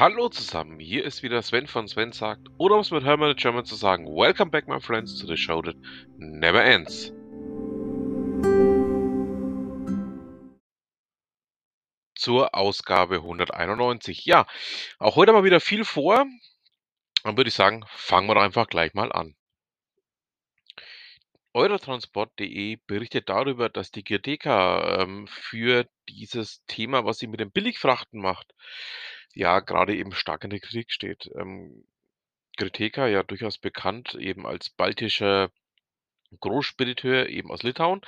Hallo 0.00 0.30
zusammen, 0.30 0.80
hier 0.80 1.04
ist 1.04 1.22
wieder 1.22 1.42
Sven 1.42 1.66
von 1.66 1.86
Sven 1.86 2.12
sagt, 2.12 2.48
oder 2.56 2.76
um 2.76 2.80
es 2.80 2.90
mit 2.90 3.04
Hermann 3.04 3.36
German 3.36 3.66
zu 3.66 3.74
sagen, 3.74 4.06
Welcome 4.06 4.50
back 4.50 4.66
my 4.66 4.80
friends 4.80 5.18
to 5.18 5.26
the 5.26 5.36
show 5.36 5.60
that 5.60 5.76
never 6.16 6.64
ends. 6.64 7.12
Zur 12.14 12.54
Ausgabe 12.54 13.16
191. 13.16 14.24
Ja, 14.24 14.46
auch 14.98 15.16
heute 15.16 15.34
mal 15.34 15.44
wieder 15.44 15.60
viel 15.60 15.84
vor. 15.84 16.24
Dann 17.22 17.36
würde 17.36 17.48
ich 17.48 17.54
sagen, 17.54 17.84
fangen 17.88 18.26
wir 18.26 18.38
einfach 18.38 18.68
gleich 18.68 18.94
mal 18.94 19.12
an. 19.12 19.36
Eurotransport.de 21.52 22.78
berichtet 22.86 23.28
darüber, 23.28 23.68
dass 23.68 23.90
die 23.90 24.04
GTK 24.04 24.46
ähm, 24.46 25.26
für 25.26 25.86
dieses 26.08 26.64
Thema, 26.64 27.04
was 27.04 27.18
sie 27.18 27.26
mit 27.26 27.40
dem 27.40 27.52
Billigfrachten 27.52 28.18
macht, 28.18 28.54
ja 29.34 29.60
gerade 29.60 29.96
eben 29.96 30.12
stark 30.12 30.44
in 30.44 30.50
der 30.50 30.60
Kritik 30.60 30.92
steht. 30.92 31.30
Ähm, 31.36 31.84
Griteka, 32.56 33.06
ja 33.06 33.22
durchaus 33.22 33.58
bekannt 33.58 34.14
eben 34.14 34.46
als 34.46 34.70
baltischer 34.70 35.50
Großspediteur 36.38 37.28
eben 37.28 37.50
aus 37.50 37.62
Litauen 37.62 38.02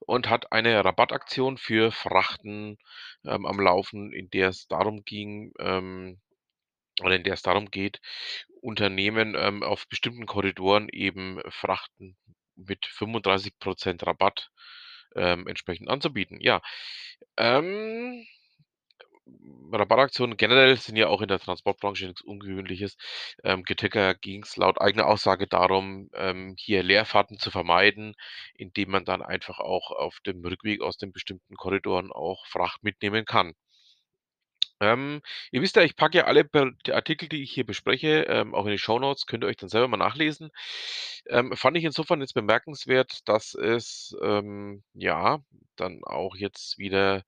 und 0.00 0.28
hat 0.28 0.52
eine 0.52 0.84
Rabattaktion 0.84 1.58
für 1.58 1.90
Frachten 1.90 2.78
ähm, 3.24 3.46
am 3.46 3.58
Laufen, 3.58 4.12
in 4.12 4.30
der 4.30 4.50
es 4.50 4.68
darum 4.68 5.04
ging, 5.04 5.52
ähm, 5.58 6.20
oder 7.02 7.16
in 7.16 7.24
der 7.24 7.34
es 7.34 7.42
darum 7.42 7.70
geht, 7.70 8.00
Unternehmen 8.60 9.34
ähm, 9.36 9.62
auf 9.62 9.88
bestimmten 9.88 10.26
Korridoren 10.26 10.88
eben 10.90 11.40
Frachten 11.48 12.16
mit 12.54 12.86
35% 12.86 14.06
Rabatt 14.06 14.50
ähm, 15.14 15.46
entsprechend 15.46 15.88
anzubieten. 15.88 16.40
Ja, 16.40 16.62
ähm, 17.36 18.24
Rabattaktionen 19.72 20.36
generell 20.36 20.76
sind 20.76 20.96
ja 20.96 21.08
auch 21.08 21.20
in 21.20 21.28
der 21.28 21.38
Transportbranche 21.38 22.06
nichts 22.06 22.22
Ungewöhnliches. 22.22 22.96
Ähm, 23.44 23.62
Geticker 23.64 24.14
ging 24.14 24.42
es 24.42 24.56
laut 24.56 24.80
eigener 24.80 25.06
Aussage 25.06 25.46
darum, 25.46 26.08
ähm, 26.14 26.54
hier 26.58 26.82
Leerfahrten 26.82 27.38
zu 27.38 27.50
vermeiden, 27.50 28.14
indem 28.54 28.90
man 28.90 29.04
dann 29.04 29.22
einfach 29.22 29.58
auch 29.60 29.90
auf 29.90 30.18
dem 30.26 30.44
Rückweg 30.44 30.80
aus 30.82 30.96
den 30.98 31.12
bestimmten 31.12 31.56
Korridoren 31.56 32.12
auch 32.12 32.46
Fracht 32.46 32.82
mitnehmen 32.84 33.24
kann. 33.24 33.54
Ähm, 34.80 35.22
ihr 35.52 35.62
wisst 35.62 35.76
ja, 35.76 35.82
ich 35.82 35.96
packe 35.96 36.18
ja 36.18 36.24
alle 36.24 36.44
die 36.86 36.92
Artikel, 36.92 37.28
die 37.28 37.42
ich 37.42 37.52
hier 37.52 37.64
bespreche, 37.64 38.24
ähm, 38.28 38.54
auch 38.54 38.66
in 38.66 38.72
die 38.72 38.78
Shownotes, 38.78 39.26
könnt 39.26 39.44
ihr 39.44 39.48
euch 39.48 39.56
dann 39.56 39.68
selber 39.70 39.88
mal 39.88 39.96
nachlesen. 39.96 40.50
Ähm, 41.26 41.56
fand 41.56 41.76
ich 41.78 41.84
insofern 41.84 42.20
jetzt 42.20 42.34
bemerkenswert, 42.34 43.26
dass 43.28 43.54
es, 43.54 44.14
ähm, 44.22 44.84
ja, 44.94 45.40
dann 45.76 46.04
auch 46.04 46.36
jetzt 46.36 46.78
wieder 46.78 47.24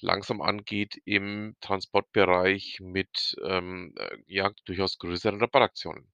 langsam 0.00 0.40
angeht 0.42 1.00
im 1.04 1.56
Transportbereich 1.60 2.78
mit, 2.80 3.36
ähm, 3.44 3.94
äh, 3.98 4.16
ja, 4.26 4.50
durchaus 4.64 4.98
größeren 4.98 5.40
Rabattaktionen. 5.40 6.10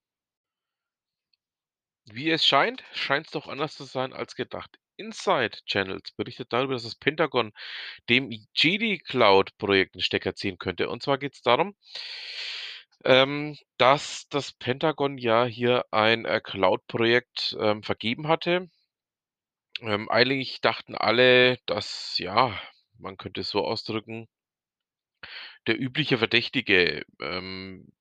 Wie 2.05 2.31
es 2.31 2.47
scheint, 2.47 2.85
scheint 2.93 3.27
es 3.27 3.33
doch 3.33 3.49
anders 3.49 3.75
zu 3.77 3.83
sein 3.83 4.13
als 4.13 4.37
gedacht. 4.37 4.79
Inside 5.03 5.59
Channels 5.67 6.13
berichtet 6.13 6.53
darüber, 6.53 6.75
dass 6.75 6.85
das 6.85 6.95
Pentagon 6.97 7.53
dem 8.11 8.31
GD 8.55 8.99
Cloud 8.99 9.57
Projekt 9.59 9.97
'n 9.97 10.01
Stecker 10.03 10.35
ziehen 10.37 10.59
könnte. 10.59 10.89
Und 10.91 11.03
zwar 11.03 11.19
geht 11.19 11.35
es 11.35 11.43
darum, 11.43 11.75
ähm, 13.05 13.57
dass 13.79 14.29
das 14.29 14.53
Pentagon 14.53 15.19
ja 15.19 15.45
hier 15.45 15.85
ein, 15.93 16.25
äh, 16.25 16.41
Cloud-Projekt, 16.41 17.57
ähm, 17.61 17.83
vergeben 17.83 18.29
hatte. 18.29 18.69
Ähm, 19.81 20.09
eigentlich 20.11 20.61
dachten 20.61 20.95
alle, 20.95 21.59
dass, 21.67 22.19
ja, 22.19 22.59
man 22.99 23.17
könnte 23.17 23.41
es 23.41 23.51
so 23.51 23.65
ausdrücken 23.65 24.27
der 25.67 25.81
übliche 25.81 26.19
Verdächtige, 26.19 27.05
ähm, 27.21 27.93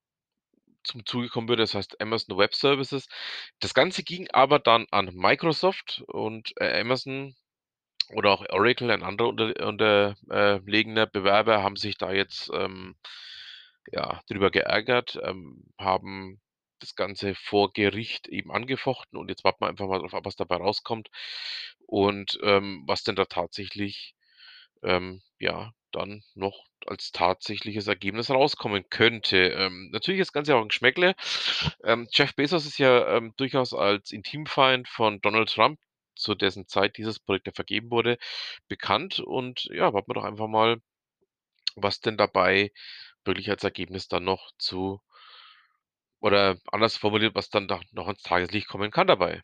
zum 0.84 1.06
Zuge 1.06 1.30
kommen 1.30 1.48
würde, 1.50 1.64
das 1.64 1.76
heißt 1.76 2.02
Amazon 2.02 2.38
Web 2.38 2.56
Services. 2.56 3.08
Das 3.60 3.74
Ganze 3.74 4.04
ging 4.04 4.30
aber 4.32 4.60
dann 4.60 4.86
an 4.92 5.12
Microsoft 5.14 6.04
und, 6.08 6.52
äh, 6.60 6.80
Amazon 6.82 7.36
oder 8.16 8.32
auch 8.32 8.46
Oracle, 8.50 8.92
ein 8.92 9.04
anderer 9.04 9.30
unter 9.30 9.68
unterlegender 9.68 11.08
Bewerber, 11.08 11.64
haben 11.64 11.76
sich 11.78 11.98
da 11.98 12.12
jetzt, 12.12 12.50
ähm, 12.54 12.96
ja, 13.92 14.22
drüber 14.30 14.52
geärgert, 14.52 15.20
ähm, 15.24 15.66
haben 15.80 16.42
das 16.80 16.96
Ganze 16.96 17.36
vor 17.36 17.72
Gericht 17.74 18.28
eben 18.28 18.52
angefochten 18.52 19.20
und 19.20 19.30
jetzt 19.30 19.44
warten 19.44 19.62
wir 19.64 19.70
einfach 19.70 19.88
mal 19.88 20.00
drauf 20.00 20.14
ab, 20.16 20.26
was 20.26 20.36
dabei 20.36 20.58
rauskommt 20.58 21.10
und, 21.88 22.40
ähm, 22.44 22.84
was 22.88 23.04
denn 23.04 23.16
da 23.16 23.26
tatsächlich, 23.26 24.16
ähm, 24.84 25.22
ja, 25.40 25.74
dann 25.92 26.24
noch 26.36 26.66
als 26.88 27.12
tatsächliches 27.12 27.88
Ergebnis 27.88 28.30
rauskommen 28.32 28.86
könnte. 28.90 29.38
Ähm, 29.38 29.90
natürlich 29.92 30.22
ist 30.22 30.30
das 30.30 30.34
Ganze 30.34 30.56
auch 30.56 30.62
'n 30.64 30.70
Geschmäckle. 30.70 31.16
Ähm, 31.84 32.08
Jeff 32.12 32.36
Bezos 32.36 32.66
ist 32.66 32.78
ja, 32.80 33.18
ähm, 33.18 33.34
durchaus 33.38 33.74
als 33.74 34.12
Intimfeind 34.12 34.88
von 34.88 35.22
Donald 35.22 35.50
Trump, 35.54 35.80
zu 36.16 36.36
dessen 36.36 36.68
Zeit 36.68 36.98
dieses 36.98 37.20
Projekt 37.20 37.48
ja 37.48 37.54
vergeben 37.54 37.92
wurde, 37.92 38.18
bekannt 38.68 39.20
und 39.20 39.66
ja, 39.74 39.94
warten 39.94 40.10
wir 40.12 40.16
doch 40.16 40.24
einfach 40.26 40.48
mal, 40.48 40.78
was 41.76 42.02
denn 42.02 42.18
dabei 42.18 42.72
wirklich 43.26 43.50
als 43.52 43.64
Ergebnis 43.66 44.08
dann 44.10 44.26
noch 44.26 44.52
zu 44.60 45.02
oder 46.22 46.58
anders 46.72 46.98
formuliert, 46.98 47.36
was 47.36 47.50
dann 47.50 47.68
da 47.68 47.80
noch 47.92 48.06
ans 48.08 48.22
Tageslicht 48.22 48.68
kommen 48.68 48.92
kann 48.92 49.08
dabei. 49.08 49.42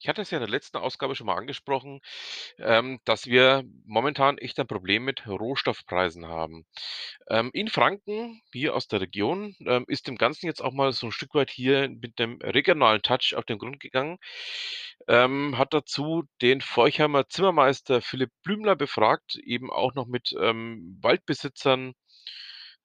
Ich 0.00 0.08
hatte 0.08 0.22
es 0.22 0.30
ja 0.30 0.38
in 0.38 0.42
der 0.42 0.50
letzten 0.50 0.78
Ausgabe 0.78 1.14
schon 1.14 1.26
mal 1.26 1.36
angesprochen, 1.36 2.00
ähm, 2.58 3.00
dass 3.04 3.26
wir 3.26 3.64
momentan 3.84 4.38
echt 4.38 4.58
ein 4.58 4.66
Problem 4.66 5.04
mit 5.04 5.26
Rohstoffpreisen 5.26 6.26
haben. 6.26 6.64
Ähm, 7.28 7.50
in 7.52 7.68
Franken, 7.68 8.40
hier 8.50 8.74
aus 8.74 8.88
der 8.88 9.02
Region, 9.02 9.54
ähm, 9.66 9.84
ist 9.88 10.08
dem 10.08 10.16
Ganzen 10.16 10.46
jetzt 10.46 10.62
auch 10.62 10.72
mal 10.72 10.92
so 10.92 11.06
ein 11.08 11.12
Stück 11.12 11.34
weit 11.34 11.50
hier 11.50 11.90
mit 11.90 12.18
dem 12.18 12.38
regionalen 12.40 13.02
Touch 13.02 13.34
auf 13.36 13.44
den 13.44 13.58
Grund 13.58 13.78
gegangen. 13.78 14.16
Ähm, 15.06 15.58
hat 15.58 15.74
dazu 15.74 16.24
den 16.40 16.62
Forchheimer 16.62 17.28
Zimmermeister 17.28 18.00
Philipp 18.00 18.30
Blümler 18.42 18.76
befragt, 18.76 19.36
eben 19.36 19.70
auch 19.70 19.94
noch 19.94 20.06
mit, 20.06 20.34
ähm, 20.40 20.98
Waldbesitzern 21.02 21.92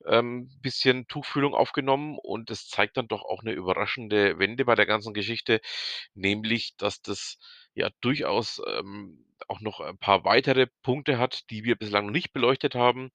ähm, 0.07 0.49
bisschen 0.61 1.07
Tuchfühlung 1.07 1.53
aufgenommen 1.55 2.17
und 2.21 2.49
es 2.51 2.67
zeigt 2.69 2.97
dann 2.97 3.07
doch 3.07 3.23
auch 3.23 3.41
eine 3.41 3.53
überraschende 3.53 4.39
Wende 4.39 4.66
bei 4.66 4.75
der 4.75 4.85
ganzen 4.85 5.13
Geschichte, 5.13 5.61
nämlich, 6.13 6.75
dass 6.77 7.01
das 7.01 7.38
ja 7.75 7.89
durchaus, 8.01 8.61
ähm, 8.67 9.25
auch 9.47 9.61
noch 9.61 9.81
ein 9.81 9.97
paar 9.97 10.23
weitere 10.25 10.67
Punkte 10.83 11.17
hat, 11.19 11.49
die 11.51 11.63
wir 11.65 11.75
bislang 11.75 12.05
noch 12.07 12.13
nicht 12.13 12.33
beleuchtet 12.33 12.75
haben. 12.75 13.11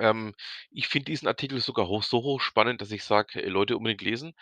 Ähm, 0.00 0.34
ich 0.70 0.88
finde 0.88 1.06
diesen 1.06 1.28
Artikel 1.28 1.60
sogar 1.60 1.88
hoch 1.88 2.02
so 2.02 2.22
hochspannend, 2.22 2.80
dass 2.82 2.90
ich 2.92 3.04
sage: 3.04 3.42
„Äh, 3.42 3.48
Leute, 3.48 3.76
unbedingt 3.76 4.02
lesen.“ 4.02 4.34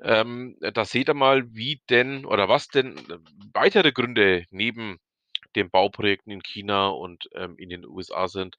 Ähm, 0.00 0.56
da 0.60 0.84
seht 0.84 1.08
ihr 1.10 1.14
mal, 1.14 1.44
wie 1.54 1.82
denn 1.90 2.24
oder 2.26 2.48
was 2.48 2.68
denn, 2.68 2.96
äh, 2.98 3.18
weitere 3.54 3.92
Gründe 3.92 4.44
neben 4.50 4.98
den 5.56 5.70
Bauprojekten 5.70 6.32
in 6.32 6.42
China 6.42 6.88
und, 6.88 7.28
ähm, 7.34 7.56
in 7.58 7.70
den 7.70 7.84
USA 7.86 8.28
sind, 8.28 8.56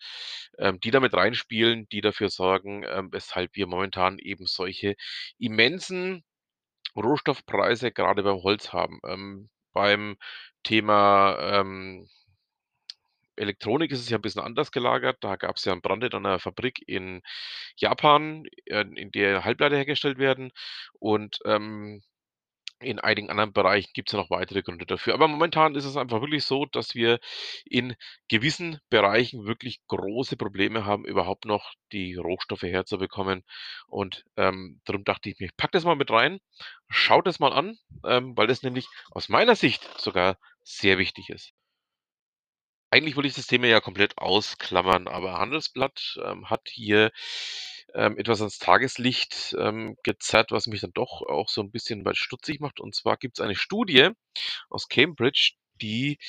ähm, 0.59 0.79
die 0.81 0.91
damit 0.91 1.13
reinspielen, 1.13 1.87
die 1.89 2.01
dafür 2.01 2.29
sorgen, 2.29 2.83
ähm, 2.87 3.09
weshalb 3.11 3.55
wir 3.55 3.67
momentan 3.67 4.17
eben 4.19 4.45
solche 4.47 4.95
immensen 5.39 6.23
Rohstoffpreise 6.95 7.91
gerade 7.91 8.23
beim 8.23 8.43
Holz 8.43 8.73
haben. 8.73 8.99
Ähm, 9.07 9.49
beim 9.73 10.17
Thema, 10.63 11.37
ähm 11.59 12.07
Elektronik 13.37 13.91
ist 13.91 13.99
es 14.01 14.09
ja 14.09 14.17
ein 14.17 14.21
bisschen 14.21 14.41
anders 14.41 14.71
gelagert. 14.71 15.17
Da 15.21 15.35
gab 15.35 15.55
es 15.57 15.65
ja 15.65 15.73
'n 15.73 15.81
Brand 15.81 16.03
in 16.03 16.13
einer 16.13 16.39
Fabrik 16.39 16.83
in 16.87 17.21
Japan, 17.77 18.43
äh, 18.65 18.81
in 18.95 19.11
der 19.11 19.45
Halbleiter 19.45 19.77
hergestellt 19.77 20.17
werden 20.17 20.51
und, 20.99 21.39
ähm, 21.45 22.01
in 22.81 22.99
einigen 22.99 23.29
anderen 23.29 23.53
Bereichen 23.53 23.91
gibt 23.93 24.09
es 24.09 24.13
ja 24.13 24.19
noch 24.19 24.29
weitere 24.29 24.61
Gründe 24.61 24.85
dafür. 24.85 25.13
Aber 25.13 25.27
momentan 25.27 25.75
ist 25.75 25.85
es 25.85 25.97
einfach 25.97 26.21
wirklich 26.21 26.43
so, 26.45 26.65
dass 26.65 26.95
wir 26.95 27.19
in 27.65 27.95
gewissen 28.27 28.79
Bereichen 28.89 29.45
wirklich 29.45 29.81
große 29.87 30.37
Probleme 30.37 30.85
haben, 30.85 31.05
überhaupt 31.05 31.45
noch 31.45 31.73
die 31.91 32.15
Rohstoffe 32.15 32.63
herzubekommen. 32.63 33.43
Und, 33.87 34.25
ähm, 34.37 34.81
darum 34.85 35.03
dachte 35.03 35.29
ich 35.29 35.39
mir, 35.39 35.47
ich 35.47 35.57
packe 35.57 35.71
das 35.73 35.85
mal 35.85 35.95
mit 35.95 36.11
rein, 36.11 36.39
schaut 36.89 37.27
das 37.27 37.39
mal 37.39 37.53
an, 37.53 37.77
ähm, 38.05 38.35
weil 38.37 38.47
das 38.47 38.63
nämlich 38.63 38.87
aus 39.11 39.29
meiner 39.29 39.55
Sicht 39.55 39.87
sogar 39.99 40.37
sehr 40.63 40.97
wichtig 40.97 41.29
ist. 41.29 41.53
Eigentlich 42.93 43.15
wollte 43.15 43.27
ich 43.29 43.35
das 43.35 43.47
Thema 43.47 43.67
ja 43.67 43.79
komplett 43.79 44.17
ausklammern, 44.17 45.07
aber 45.07 45.37
Handelsblatt, 45.39 46.19
ähm, 46.25 46.49
hat 46.49 46.67
hier, 46.69 47.11
ähm, 47.95 48.17
etwas 48.17 48.41
ans 48.41 48.59
Tageslicht, 48.59 49.55
ähm, 49.59 49.97
gezerrt, 50.03 50.51
was 50.51 50.67
mich 50.67 50.81
dann 50.81 50.93
doch 50.93 51.21
auch 51.23 51.49
so 51.49 51.61
'n 51.61 51.71
bisschen 51.71 52.05
weit 52.05 52.17
stutzig 52.17 52.59
macht. 52.61 52.79
Und 52.79 52.95
zwar 52.95 53.17
gibt's 53.17 53.39
eine 53.41 53.55
Studie 53.55 54.09
aus 54.69 54.87
Cambridge, 54.89 55.53
die 55.81 56.19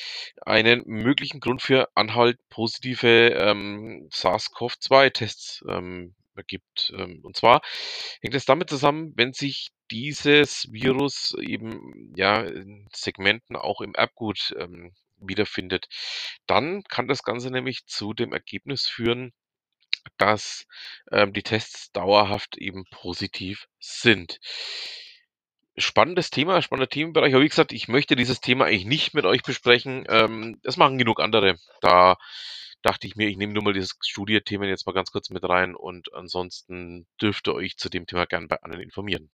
einen 0.42 0.82
möglichen 0.86 1.40
Grund 1.40 1.62
für 1.62 1.88
anhaltend 1.96 2.48
positive, 2.50 3.08
ähm, 3.34 4.08
SARS-CoV-2-Tests, 4.12 5.64
ähm, 5.68 6.14
ergibt. 6.36 6.92
Ähm, 6.96 7.20
und 7.24 7.36
zwar 7.36 7.60
hängt 8.22 8.34
es 8.34 8.46
damit 8.46 8.70
zusammen, 8.70 9.12
wenn 9.16 9.32
sich 9.34 9.70
dieses 9.90 10.68
Virus 10.72 11.34
eben, 11.40 12.12
ja, 12.16 12.40
in 12.42 12.88
Segmenten 12.94 13.56
auch 13.56 13.80
im 13.82 13.94
Erbgut, 13.94 14.54
ähm, 14.58 14.92
wiederfindet. 15.18 15.88
Dann 16.46 16.82
kann 16.84 17.08
das 17.08 17.22
Ganze 17.22 17.50
nämlich 17.50 17.86
zu 17.86 18.14
dem 18.14 18.32
Ergebnis 18.32 18.86
führen, 18.88 19.32
dass, 20.18 20.66
ähm, 21.10 21.32
die 21.32 21.42
Tests 21.42 21.92
dauerhaft 21.92 22.58
eben 22.58 22.84
positiv 22.90 23.66
sind. 23.80 24.40
Spannendes 25.76 26.30
Thema, 26.30 26.60
spannender 26.60 26.88
Themenbereich, 26.88 27.34
aber 27.34 27.42
wie 27.44 27.48
gesagt, 27.48 27.72
ich 27.72 27.88
möchte 27.88 28.14
dieses 28.14 28.40
Thema 28.40 28.66
eigentlich 28.66 28.84
nicht 28.84 29.14
mit 29.14 29.24
euch 29.24 29.42
besprechen. 29.42 30.04
Ähm, 30.08 30.60
das 30.62 30.76
machen 30.76 30.98
genug 30.98 31.20
andere. 31.20 31.56
Da 31.80 32.16
dachte 32.82 33.06
ich 33.06 33.16
mir, 33.16 33.28
ich 33.28 33.36
nehme 33.36 33.52
nur 33.52 33.62
mal 33.62 33.72
dieses 33.72 33.96
Studie-Thema 34.00 34.66
jetzt 34.66 34.86
mal 34.86 34.92
ganz 34.92 35.10
kurz 35.10 35.30
mit 35.30 35.44
rein 35.44 35.74
und 35.74 36.12
ansonsten 36.12 37.06
dürft 37.20 37.48
ihr 37.48 37.54
euch 37.54 37.76
zu 37.76 37.88
dem 37.88 38.06
Thema 38.06 38.26
gern 38.26 38.48
bei 38.48 38.60
anderen 38.62 38.82
informieren. 38.82 39.30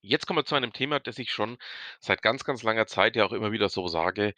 Jetzt 0.00 0.26
kommen 0.26 0.38
wir 0.38 0.44
zu 0.44 0.54
einem 0.54 0.72
Thema, 0.72 1.00
das 1.00 1.18
ich 1.18 1.30
schon 1.32 1.58
seit 2.00 2.22
ganz, 2.22 2.44
ganz 2.44 2.62
langer 2.62 2.86
Zeit 2.86 3.16
ja 3.16 3.24
auch 3.24 3.32
immer 3.32 3.50
wieder 3.50 3.68
so 3.68 3.88
sage. 3.88 4.34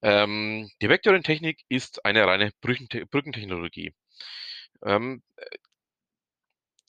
Ähm, 0.00 0.70
die 0.80 0.88
Vectoring-Technik 0.88 1.64
ist 1.68 2.04
eine 2.04 2.24
reine 2.26 2.52
Brückente 2.60 3.04
Brückentechnologie. 3.06 3.94
Ähm, 4.84 5.22
äh 5.36 5.46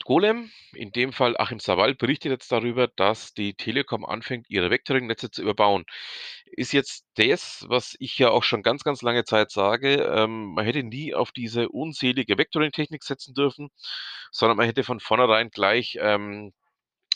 Golem, 0.07 0.49
in 0.73 0.91
dem 0.91 1.11
Fall 1.11 1.35
Achim 1.37 1.59
Sawal, 1.59 1.93
berichtet 1.93 2.31
jetzt 2.31 2.49
darüber, 2.51 2.87
dass 2.87 3.33
die 3.33 3.55
Telekom 3.55 4.05
anfängt, 4.05 4.49
ihre 4.49 4.69
Vectoring-Netze 4.69 5.31
zu 5.31 5.41
überbauen. 5.41 5.83
Ist 6.45 6.71
jetzt 6.71 7.05
das, 7.15 7.65
was 7.67 7.95
ich 7.99 8.17
ja 8.17 8.29
auch 8.29 8.43
schon 8.43 8.63
ganz, 8.63 8.83
ganz 8.85 9.01
lange 9.01 9.25
Zeit 9.25 9.51
sage, 9.51 9.95
ähm, 10.03 10.53
man 10.53 10.63
hätte 10.63 10.83
nie 10.83 11.13
auf 11.13 11.31
diese 11.33 11.67
unselige 11.69 12.37
Vectoring-Technik 12.37 13.03
setzen 13.03 13.33
dürfen, 13.33 13.69
sondern 14.31 14.55
man 14.57 14.65
hätte 14.67 14.85
von 14.85 15.01
vornherein 15.01 15.49
gleich, 15.49 15.97
ähm, 15.99 16.53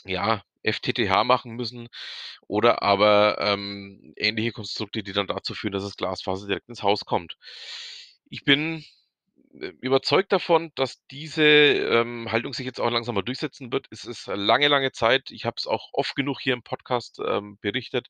ja, 0.05 0.43
FTTH 0.63 1.23
machen 1.23 1.53
müssen 1.53 1.87
oder 2.47 2.83
aber, 2.83 3.37
ähm, 3.39 4.13
ähnliche 4.17 4.51
Konstrukte, 4.51 5.03
die 5.03 5.13
dann 5.13 5.27
dazu 5.27 5.53
führen, 5.55 5.73
dass 5.73 5.83
das 5.83 5.95
Glasfaser 5.97 6.47
direkt 6.47 6.69
ins 6.69 6.83
Haus 6.83 7.05
kommt. 7.05 7.37
Ich 8.29 8.43
bin, 8.43 8.83
überzeugt 9.81 10.31
davon, 10.31 10.71
dass 10.75 11.05
diese, 11.07 11.43
ähm, 11.43 12.31
Haltung 12.31 12.53
sich 12.53 12.65
jetzt 12.65 12.79
auch 12.79 12.89
langsam 12.89 13.15
mal 13.15 13.21
durchsetzen 13.21 13.71
wird. 13.71 13.87
Es 13.91 14.05
ist 14.05 14.27
lange, 14.27 14.67
lange 14.67 14.91
Zeit 14.91 15.31
ich 15.31 15.45
habe 15.45 15.55
es 15.57 15.67
auch 15.67 15.89
oft 15.93 16.15
genug 16.15 16.39
hier 16.41 16.53
im 16.53 16.63
Podcast, 16.63 17.19
ähm, 17.25 17.57
berichtet, 17.61 18.07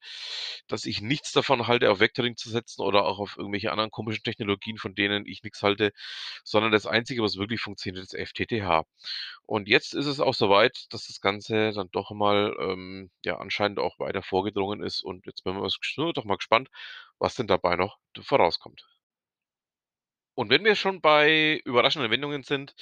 dass 0.67 0.85
ich 0.85 1.01
nichts 1.01 1.31
davon 1.31 1.67
halte, 1.67 1.89
auf 1.91 1.99
Vectoring 1.99 2.35
zu 2.38 2.49
setzen 2.49 2.81
oder 2.83 3.05
auch 3.05 3.19
auf 3.19 3.38
irgendwelche 3.38 3.71
anderen 3.71 3.91
komischen 3.91 4.23
Technologien, 4.23 4.77
von 4.77 4.95
denen 4.95 5.25
ich 5.25 5.43
nix 5.43 5.61
halte, 5.63 5.91
sondern 6.43 6.71
das 6.71 6.85
Einzige, 6.85 7.23
was 7.23 7.38
wirklich 7.38 7.61
funktioniert, 7.61 8.03
ist 8.03 8.15
FTTH. 8.15 8.85
Und 9.44 9.67
jetzt 9.67 9.94
ist 9.94 10.05
es 10.05 10.19
auch 10.19 10.33
so 10.33 10.49
weit, 10.49 10.85
dass 10.91 11.07
das 11.07 11.21
Ganze 11.21 11.71
dann 11.73 11.89
doch 11.91 12.11
mal, 12.11 12.55
ähm, 12.59 13.11
ja, 13.25 13.37
anscheinend 13.37 13.79
auch 13.79 13.99
weiter 13.99 14.21
vorgedrungen 14.23 14.83
ist 14.83 15.03
und 15.03 15.25
jetzt 15.25 15.44
bin 15.44 15.55
wir 15.55 16.13
doch 16.13 16.25
mal 16.25 16.37
gespannt, 16.37 16.69
was 17.19 17.35
denn 17.35 17.47
dabei 17.47 17.75
noch 17.75 17.97
vorauskommt. 18.21 18.85
Und 20.36 20.50
wenn 20.50 20.63
wir 20.63 20.75
schon 20.75 21.01
bei 21.01 21.62
überraschenden 21.66 22.12
Wendungen 22.12 22.44
sind, 22.44 22.74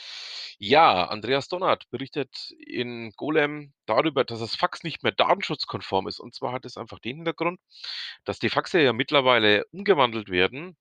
ja, 0.60 1.06
Andreas 1.06 1.48
Donnert 1.48 1.90
berichtet 1.90 2.52
in 2.60 3.12
Golem 3.16 3.74
darüber, 3.86 4.24
dass 4.24 4.40
das 4.40 4.56
Fax 4.56 4.84
nicht 4.84 5.04
mehr 5.04 5.12
datenschutzkonform 5.14 6.08
ist. 6.08 6.20
Und 6.20 6.36
zwar 6.36 6.54
hat 6.54 6.66
es 6.66 6.78
einfach 6.78 7.00
den 7.00 7.18
Hintergrund, 7.18 7.60
dass 8.26 8.40
die 8.40 8.50
Faxe 8.50 8.82
ja 8.82 8.94
mittlerweile 8.94 9.66
umgewandelt 9.72 10.30
werden 10.30 10.78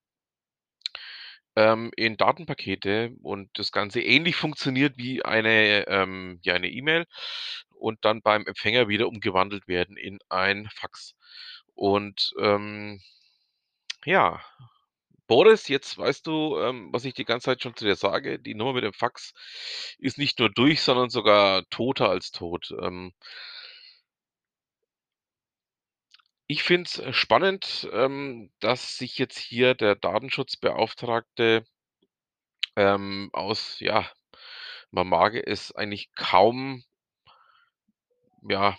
ähm, 1.56 1.90
in 1.96 2.16
Datenpakete 2.16 3.12
und 3.22 3.50
das 3.58 3.72
Ganze 3.72 4.00
ähnlich 4.00 4.36
funktioniert 4.36 4.96
wie 4.96 5.24
eine, 5.24 5.86
ähm 5.88 6.38
ja, 6.42 6.56
E-Mail 6.56 7.06
und 7.70 8.04
dann 8.04 8.22
beim 8.22 8.46
Empfänger 8.46 8.88
wieder 8.88 9.08
umgewandelt 9.08 9.68
werden 9.68 9.96
in 9.96 10.18
ein 10.28 10.68
Fax. 10.72 11.14
Und, 11.74 12.32
ähm, 12.40 13.00
ja, 14.04 14.40
Boris, 15.28 15.68
jetzt 15.68 15.96
weißt 15.98 16.26
du, 16.26 16.58
ähm, 16.58 16.88
was 16.92 17.04
ich 17.04 17.14
die 17.14 17.24
ganze 17.26 17.44
Zeit 17.46 17.62
schon 17.62 17.76
zu 17.76 17.84
dir 17.84 17.96
sage. 17.96 18.38
Die 18.40 18.54
Nummer 18.54 18.72
mit 18.72 18.82
dem 18.84 18.92
Fax 18.94 19.32
ist 19.98 20.18
nicht 20.18 20.38
nur 20.40 20.50
durch, 20.50 20.80
sondern 20.82 21.10
sogar 21.10 21.68
toter 21.70 22.08
als 22.10 22.32
tot. 22.32 22.74
Ähm 22.80 23.12
Ich 26.50 26.62
finde 26.62 26.88
es, 26.88 26.98
äh, 26.98 27.12
spannend, 27.12 27.88
ähm, 27.92 28.50
dass 28.60 28.96
sich 28.96 29.18
jetzt 29.18 29.38
hier 29.38 29.74
der 29.74 29.94
Datenschutzbeauftragte 29.96 31.64
ähm, 32.76 33.28
aus 33.34 33.78
ja, 33.80 34.10
man 34.90 35.08
mag 35.08 35.34
es 35.34 35.72
eigentlich 35.74 36.10
kaum 36.14 36.84
ja, 38.48 38.76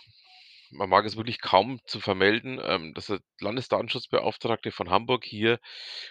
man 0.72 0.88
mag 0.88 1.04
es 1.06 1.16
wirklich 1.16 1.40
kaum 1.40 1.80
zu 1.86 2.00
vermelden, 2.00 2.60
ähm, 2.62 2.94
dass 2.94 3.06
der 3.06 3.20
Landesdatenschutzbeauftragte 3.40 4.70
von 4.72 4.90
Hamburg 4.90 5.24
hier 5.24 5.58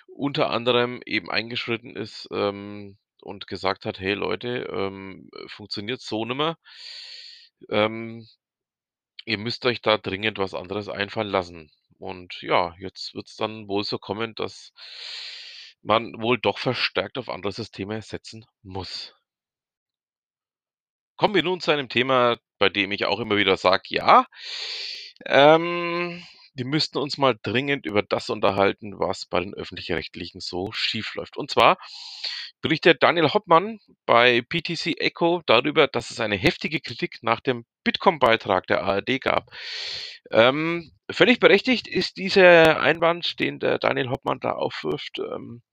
unter 0.07 0.50
anderem 0.50 1.01
eben 1.06 1.29
eingeschritten 1.31 1.95
ist, 1.95 2.27
ähm, 2.33 2.97
und 3.21 3.47
gesagt 3.47 3.85
hat: 3.85 4.00
„Hey 4.00 4.13
Leute, 4.13 4.69
ähm, 4.71 5.29
funktioniert 5.47 6.01
so 6.01 6.25
nimmer. 6.25 6.57
Ähm, 7.69 8.27
ihr 9.25 9.38
müsst 9.38 9.65
euch 9.65 9.81
da 9.81 9.97
dringend 9.97 10.39
was 10.39 10.53
anderes 10.53 10.89
einfallen 10.89 11.29
lassen.“ 11.29 11.71
Und 12.00 12.41
ja, 12.41 12.75
jetzt 12.79 13.13
wird's 13.15 13.38
dann 13.38 13.67
wohl 13.69 13.83
so 13.85 13.97
kommen, 14.00 14.35
dass 14.35 14.73
man 15.83 16.21
wohl 16.21 16.38
doch 16.38 16.57
verstärkt 16.57 17.17
auf 17.17 17.29
andere 17.29 17.51
Systeme 17.53 18.01
setzen 18.01 18.45
muss. 18.63 19.13
Kommen 21.19 21.36
wir 21.36 21.44
nun 21.44 21.60
zu 21.60 21.71
einem 21.71 21.89
Thema, 21.89 22.38
bei 22.60 22.69
dem 22.69 22.94
ich 22.94 23.04
auch 23.04 23.19
immer 23.19 23.36
wieder 23.36 23.57
sage: 23.57 23.83
„Ja, 23.89 24.25
ähm, 25.25 26.24
wir 26.56 26.66
müssten 26.66 26.98
uns 26.98 27.18
mal 27.18 27.36
dringend 27.44 27.86
über 27.86 28.04
das 28.04 28.30
unterhalten, 28.30 28.98
was 29.00 29.25
bei 29.25 29.42
den 29.42 29.54
Öffentlich-Rechtlichen 29.54 30.39
so 30.39 30.71
schiefläuft.“ 30.71 31.36
Und 31.36 31.51
zwar 31.51 31.77
berichtet 32.62 33.04
Daniel 33.04 33.33
Hoppmann 33.33 33.80
bei 34.06 34.42
PTC 34.44 34.94
Echo 34.98 35.42
darüber, 35.45 35.88
dass 35.88 36.10
es 36.10 36.21
eine 36.21 36.38
heftige 36.38 36.80
Kritik 36.80 37.18
nach 37.21 37.42
dem 37.42 37.66
Bitkom-Beitrag 37.83 38.66
der 38.68 38.83
ARD 38.83 39.19
gab. 39.19 39.51
Ähm, 40.31 40.94
völlig 41.12 41.42
berechtigt 41.42 41.89
ist 41.89 42.16
dieser 42.16 42.80
Einwand, 42.80 43.42
den 43.42 43.60
der 43.60 43.77
Daniel 43.77 44.10
Hoppmann 44.10 44.39
da 44.39 44.54
aufwirft. 44.54 45.19
Ähm, 45.19 45.63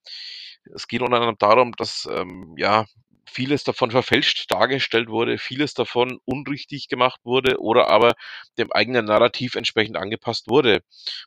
es 0.75 0.89
geht 0.89 1.03
unter 1.03 1.17
anderem 1.17 1.37
darum, 1.39 1.71
dass, 1.77 2.09
ähm, 2.11 2.55
ja, 2.59 2.87
vieles 3.29 3.65
davon 3.65 3.91
verfälscht 3.91 4.51
dargestellt 4.51 5.09
wurde, 5.09 5.39
vieles 5.39 5.75
davon 5.75 6.19
unrichtig 6.25 6.89
gemacht 6.89 7.21
wurde 7.25 7.59
oder 7.61 7.89
aber 7.89 8.15
dem 8.59 8.73
eigenen 8.73 9.07
Narrativ 9.07 9.55
entsprechend 9.57 9.97
angepasst 9.97 10.49
wurde, 10.49 10.83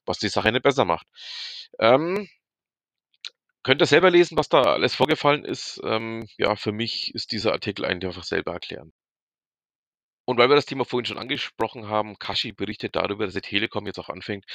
was 0.05 0.19
die 0.19 0.29
Sache 0.29 0.51
nicht 0.51 0.63
besser 0.63 0.85
macht. 0.85 1.07
Ähm 1.79 2.27
könnt 3.63 3.81
ihr 3.81 3.85
selber 3.85 4.09
lesen, 4.09 4.37
was 4.37 4.49
da 4.49 4.61
alles 4.61 4.95
vorgefallen 4.95 5.45
ist. 5.45 5.81
Ähm, 5.83 6.27
ja, 6.37 6.55
für 6.55 6.71
mich 6.71 7.13
ist 7.13 7.31
dieser 7.31 7.51
Artikel 7.53 7.85
eigentlich 7.85 8.07
einfach 8.07 8.23
selber 8.23 8.53
erklärend. 8.53 8.93
Und 10.25 10.37
weil 10.37 10.47
wir 10.47 10.55
das 10.55 10.67
Thema 10.67 10.85
vorhin 10.85 11.05
schon 11.05 11.17
angesprochen 11.17 11.87
haben, 11.87 12.19
Kaschi 12.19 12.51
berichtet 12.51 12.95
darüber, 12.95 13.25
dass 13.25 13.33
die 13.33 13.41
Telekom 13.41 13.87
jetzt 13.87 13.97
auch 13.99 14.09
anfängt, 14.09 14.45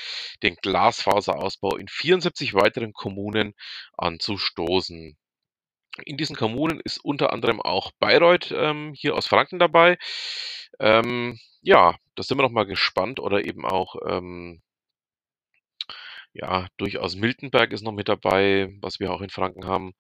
den 0.43 0.55
Glasfaserausbau 0.55 1.77
in 1.77 1.89
74 1.89 2.55
weiteren 2.55 2.93
Kommunen 2.93 3.55
anzustoßen. 3.97 5.17
In 6.03 6.17
diesen 6.17 6.35
Kommunen 6.37 6.81
ist 6.81 6.99
unter 6.99 7.33
anderem 7.33 7.61
auch 7.61 7.93
Bayreuth, 8.01 8.53
ähm, 8.57 8.95
hier 8.97 9.15
aus 9.17 9.27
Franken 9.27 9.59
dabei. 9.59 9.97
Ähm, 10.81 11.39
ja, 11.63 11.97
da 12.17 12.23
sind 12.23 12.39
wir 12.39 12.43
noch 12.43 12.51
mal 12.51 12.67
gespannt 12.67 13.21
oder 13.21 13.45
eben 13.45 13.65
auch, 13.65 13.97
ähm 14.07 14.61
ja, 16.35 16.67
durchaus 16.79 17.15
Miltenberg 17.17 17.73
ist 17.73 17.83
noch 17.83 17.93
mit 17.93 18.09
dabei, 18.09 18.69
was 18.81 18.99
wir 19.01 19.13
auch 19.13 19.21
in 19.21 19.31
Franken 19.31 19.67
haben. 19.67 19.95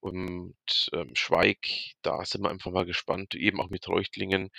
Und, 0.00 0.54
ähm, 0.92 1.10
Schweig, 1.16 1.58
da 2.02 2.24
sind 2.24 2.42
wir 2.42 2.50
einfach 2.50 2.70
mal 2.70 2.86
gespannt, 2.86 3.34
eben 3.34 3.60
auch 3.60 3.68
mit 3.68 3.82
Treuchtlingen, 3.82 4.50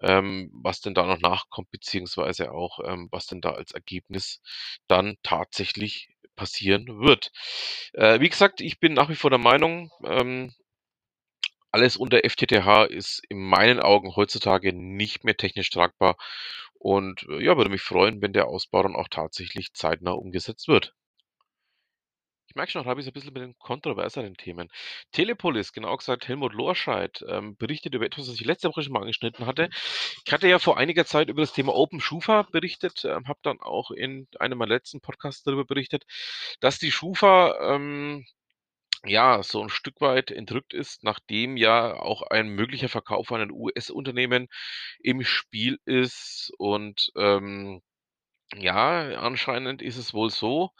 ähm, 0.00 0.50
was 0.54 0.80
denn 0.80 0.94
da 0.94 1.04
noch 1.06 1.20
nachkommt, 1.20 1.70
beziehungsweise 1.70 2.52
auch, 2.52 2.80
ähm, 2.84 3.08
was 3.12 3.26
denn 3.26 3.42
da 3.42 3.50
als 3.50 3.72
Ergebnis 3.72 4.40
dann 4.88 5.16
tatsächlich 5.22 6.08
passieren 6.36 7.00
wird. 7.00 7.32
Äh, 7.94 8.20
wie 8.20 8.28
gesagt, 8.28 8.60
ich 8.60 8.80
bin 8.80 8.94
nach 8.94 9.08
wie 9.10 9.16
vor 9.16 9.30
der 9.30 9.38
Meinung, 9.40 9.90
ähm 10.06 10.52
alles 11.70 11.96
unter 11.96 12.24
FTTH 12.24 12.84
ist 12.86 13.22
in 13.28 13.38
meinen 13.38 13.78
Augen 13.80 14.16
heutzutage 14.16 14.72
nicht 14.72 15.22
mehr 15.24 15.36
technisch 15.36 15.70
tragbar 15.70 16.16
und, 16.74 17.24
äh, 17.28 17.42
ja, 17.44 17.56
würde 17.56 17.70
mich 17.70 17.82
freuen, 17.82 18.20
wenn 18.22 18.32
der 18.32 18.46
Ausbau 18.48 18.82
dann 18.82 18.96
auch 18.96 19.08
tatsächlich 19.08 19.72
zeitnah 19.74 20.12
umgesetzt 20.12 20.68
wird. 20.68 20.94
Ich 22.56 22.58
merke 22.58 22.72
schon, 22.72 22.86
habe 22.86 23.00
ich 23.00 23.04
so 23.04 23.10
'n 23.10 23.12
bisschen 23.12 23.34
mit 23.34 23.42
den 23.42 23.58
kontroverseren 23.58 24.32
Themen. 24.34 24.70
Telepolis, 25.12 25.74
genau 25.74 25.94
gesagt 25.94 26.26
Helmut 26.26 26.54
Lorscheid, 26.54 27.22
ähm, 27.28 27.54
berichtet 27.58 27.94
über 27.94 28.06
etwas, 28.06 28.28
was 28.28 28.34
ich 28.36 28.46
letzte 28.46 28.70
Woche 28.70 28.82
schon 28.82 28.94
mal 28.94 29.00
angeschnitten 29.02 29.44
hatte. 29.44 29.68
Ich 30.24 30.32
hatte 30.32 30.48
ja 30.48 30.58
vor 30.58 30.78
einiger 30.78 31.04
Zeit 31.04 31.28
über 31.28 31.42
das 31.42 31.52
Thema 31.52 31.74
Open 31.74 32.00
Schufa 32.00 32.48
berichtet, 32.50 33.04
ähm, 33.04 33.28
habe 33.28 33.38
dann 33.42 33.60
auch 33.60 33.90
in 33.90 34.26
einem 34.40 34.56
meiner 34.56 34.72
letzten 34.72 35.02
Podcasts 35.02 35.42
darüber 35.42 35.66
berichtet, 35.66 36.04
dass 36.60 36.78
die 36.78 36.90
Schufa, 36.90 37.74
ähm, 37.74 38.24
ja, 39.06 39.42
so 39.42 39.62
'n 39.62 39.70
Stück 39.70 40.00
weit 40.00 40.30
entrückt 40.32 40.74
ist, 40.74 41.04
nachdem 41.04 41.56
ja 41.58 41.94
auch 42.00 42.22
ein 42.22 42.48
möglicher 42.50 42.88
Verkauf 42.90 43.32
an 43.32 43.42
ein 43.42 43.52
US-Unternehmen 43.52 44.48
im 45.00 45.24
Spiel 45.24 45.78
ist. 45.86 46.52
Und, 46.58 47.10
ähm, 47.16 47.82
ja, 48.56 49.18
anscheinend 49.20 49.82
ist 49.82 49.98
es 49.98 50.14
wohl 50.14 50.30
so 50.30 50.70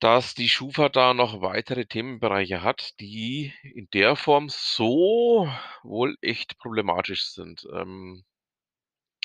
dass 0.00 0.34
die 0.34 0.48
Schufa 0.48 0.88
da 0.88 1.14
noch 1.14 1.42
weitere 1.42 1.86
Themenbereiche 1.86 2.62
hat, 2.62 2.98
die 3.00 3.52
in 3.62 3.88
der 3.92 4.16
Form 4.16 4.48
so 4.48 5.48
wohl 5.82 6.16
echt 6.22 6.58
problematisch 6.58 7.26
sind. 7.28 7.66
Ähm, 7.72 8.24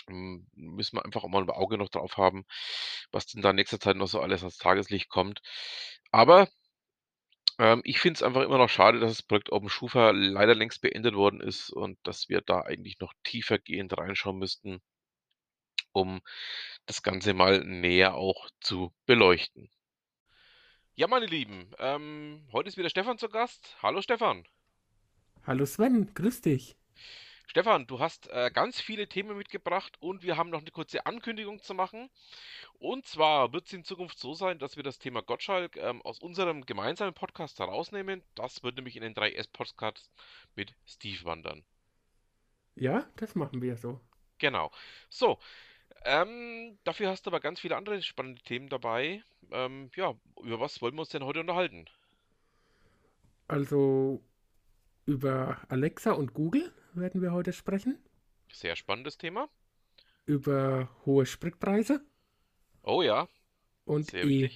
hm, 0.07 0.47
müssen 0.55 0.97
wir 0.97 1.05
einfach 1.05 1.23
auch 1.23 1.29
mal 1.29 1.43
'n 1.43 1.49
Auge 1.49 1.77
noch 1.77 1.89
drauf 1.89 2.17
haben, 2.17 2.45
was 3.11 3.27
denn 3.27 3.41
da 3.41 3.49
in 3.51 3.55
nächster 3.57 3.79
Zeit 3.79 3.95
noch 3.97 4.07
so 4.07 4.19
alles 4.21 4.41
ans 4.41 4.57
Tageslicht 4.57 5.09
kommt. 5.09 5.41
Aber 6.11 6.47
ähm, 7.59 7.81
ich 7.83 7.99
finde 7.99 8.15
es 8.17 8.23
einfach 8.23 8.43
immer 8.43 8.57
noch 8.57 8.69
schade, 8.69 8.99
dass 9.01 9.11
das 9.17 9.21
Projekt 9.23 9.51
Open 9.51 9.67
Schufa 9.69 10.11
leider 10.11 10.55
längst 10.55 10.81
beendet 10.81 11.15
worden 11.15 11.41
ist 11.41 11.69
und 11.69 11.97
dass 12.03 12.29
wir 12.29 12.39
da 12.41 12.61
eigentlich 12.61 12.99
noch 13.01 13.11
tiefergehend 13.23 13.97
reinschauen 13.97 14.37
müssten 14.39 14.81
um 15.93 16.21
das 16.85 17.01
Ganze 17.01 17.33
mal 17.33 17.63
näher 17.63 18.13
auch 18.13 18.49
zu 18.59 18.93
beleuchten. 19.07 19.71
Ja, 20.97 21.07
meine 21.07 21.25
Lieben, 21.25 21.69
ähm, 21.77 22.47
heute 22.53 22.69
ist 22.69 22.77
wieder 22.77 22.89
Stefan 22.89 23.17
zu 23.17 23.27
Gast. 23.27 23.75
Hallo 23.83 24.01
Stefan. 24.01 24.45
Hallo 25.45 25.65
Sven, 25.65 26.13
grüß 26.13 26.39
dich. 26.39 26.77
Stefan, 27.47 27.85
du 27.85 27.99
hast 27.99 28.29
äh, 28.29 28.49
ganz 28.49 28.79
viele 28.79 29.09
Themen 29.09 29.35
mitgebracht 29.35 29.97
und 29.99 30.23
wir 30.23 30.37
haben 30.37 30.49
noch 30.49 30.61
eine 30.61 30.71
kurze 30.71 31.05
Ankündigung 31.05 31.61
zu 31.61 31.73
machen. 31.73 32.09
Und 32.79 33.05
zwar 33.05 33.51
wird 33.51 33.67
es 33.67 33.73
in 33.73 33.83
Zukunft 33.83 34.17
so 34.17 34.35
sein, 34.35 34.57
dass 34.57 34.77
wir 34.77 34.83
das 34.83 34.97
Thema 34.97 35.21
Gottschalk 35.21 35.75
ähm, 35.75 36.01
aus 36.03 36.19
unserem 36.19 36.65
gemeinsamen 36.65 37.13
Podcast 37.13 37.59
herausnehmen. 37.59 38.23
Das 38.33 38.63
wird 38.63 38.77
nämlich 38.77 38.95
in 38.95 39.03
den 39.03 39.15
3S-Podcast 39.15 40.09
mit 40.55 40.75
Steve 40.85 41.25
wandern. 41.25 41.65
Ja, 42.75 43.05
das 43.17 43.35
machen 43.35 43.61
wir 43.61 43.75
so. 43.75 43.99
Genau. 44.37 44.71
So, 45.09 45.39
ähm, 46.05 46.77
dafür 46.83 47.09
hast 47.09 47.25
du 47.25 47.29
aber 47.29 47.39
ganz 47.39 47.59
viele 47.59 47.75
andere 47.75 48.01
spannende 48.01 48.41
Themen 48.43 48.69
dabei. 48.69 49.23
Ähm, 49.51 49.89
ja, 49.95 50.15
über 50.41 50.59
was 50.59 50.81
wollen 50.81 50.95
wir 50.95 51.01
uns 51.01 51.09
denn 51.09 51.25
heute 51.25 51.39
unterhalten? 51.39 51.85
Also 53.47 54.23
über 55.05 55.61
Alexa 55.67 56.11
und 56.11 56.33
Google 56.33 56.73
werden 56.93 57.21
wir 57.21 57.31
heute 57.31 57.53
sprechen. 57.53 57.99
Sehr 58.51 58.75
spannendes 58.75 59.17
Thema. 59.17 59.49
Über 60.25 60.89
hohe 61.05 61.25
Spritpreise. 61.25 62.01
Oh 62.83 63.01
ja. 63.01 63.27
Und 63.85 64.13
E 64.13 64.49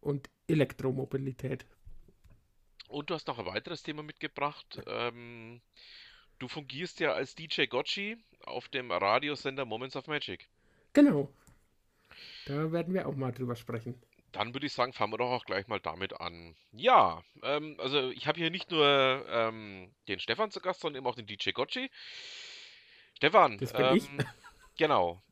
und 0.00 0.28
Elektromobilität. 0.48 1.66
Und 2.88 3.10
du 3.10 3.14
hast 3.14 3.26
noch 3.28 3.38
ein 3.38 3.46
weiteres 3.46 3.82
Thema 3.82 4.02
mitgebracht. 4.02 4.82
Ähm, 4.86 5.60
du 6.38 6.48
fungierst 6.48 7.00
ja 7.00 7.12
als 7.12 7.34
DJ 7.34 7.64
Gotchi 7.64 8.16
auf 8.44 8.68
dem 8.68 8.90
Radiosender 8.90 9.64
Moments 9.64 9.96
of 9.96 10.06
Magic. 10.06 10.48
Genau. 10.94 11.28
Da 12.46 12.72
werden 12.72 12.94
wir 12.94 13.06
auch 13.06 13.16
mal 13.16 13.32
drüber 13.32 13.56
sprechen. 13.56 14.00
Dann 14.32 14.52
würde 14.52 14.66
ich 14.66 14.72
sagen, 14.72 14.92
fangen 14.92 15.12
wir 15.12 15.18
doch 15.18 15.30
auch 15.30 15.44
gleich 15.44 15.68
mal 15.68 15.80
damit 15.80 16.20
an. 16.20 16.56
Ja, 16.72 17.22
ähm, 17.42 17.76
also 17.78 18.10
ich 18.10 18.26
habe 18.26 18.40
hier 18.40 18.50
nicht 18.50 18.70
nur 18.70 19.24
ähm, 19.28 19.94
den 20.08 20.18
Stefan 20.18 20.50
zu 20.50 20.60
Gast, 20.60 20.80
sondern 20.80 21.00
eben 21.02 21.06
auch 21.06 21.14
den 21.14 21.26
DJ 21.26 21.50
Gotchi. 21.50 21.90
Stefan, 23.14 23.58
Das 23.58 23.72
bin 23.72 23.96
ich. 23.96 24.08
ähm, 24.08 24.18
genau. 24.76 25.22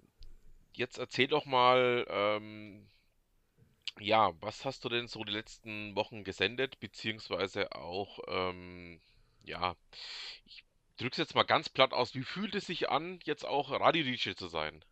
Jetzt 0.75 0.99
erzähl 0.99 1.26
doch 1.26 1.45
mal, 1.47 2.07
ähm, 2.09 2.88
ja, 3.99 4.33
was 4.40 4.64
hast 4.64 4.85
du 4.85 4.88
denn 4.88 5.09
so 5.09 5.25
die 5.25 5.33
letzten 5.33 5.95
Wochen 5.97 6.25
gesendet, 6.25 6.78
beziehungsweise 6.81 7.73
auch, 7.73 8.21
ähm, 8.28 9.00
ja, 9.45 9.75
ich 10.47 10.64
drück's 10.97 11.19
jetzt 11.19 11.35
mal 11.35 11.42
ganz 11.42 11.69
platt 11.69 11.92
aus, 11.92 12.14
wie 12.14 12.23
fühlt 12.25 12.54
es 12.54 12.66
sich 12.66 12.88
an, 12.88 13.19
jetzt 13.25 13.45
auch 13.45 13.71
Radio-DJ 13.71 14.35
zu 14.35 14.47
sein? 14.47 14.85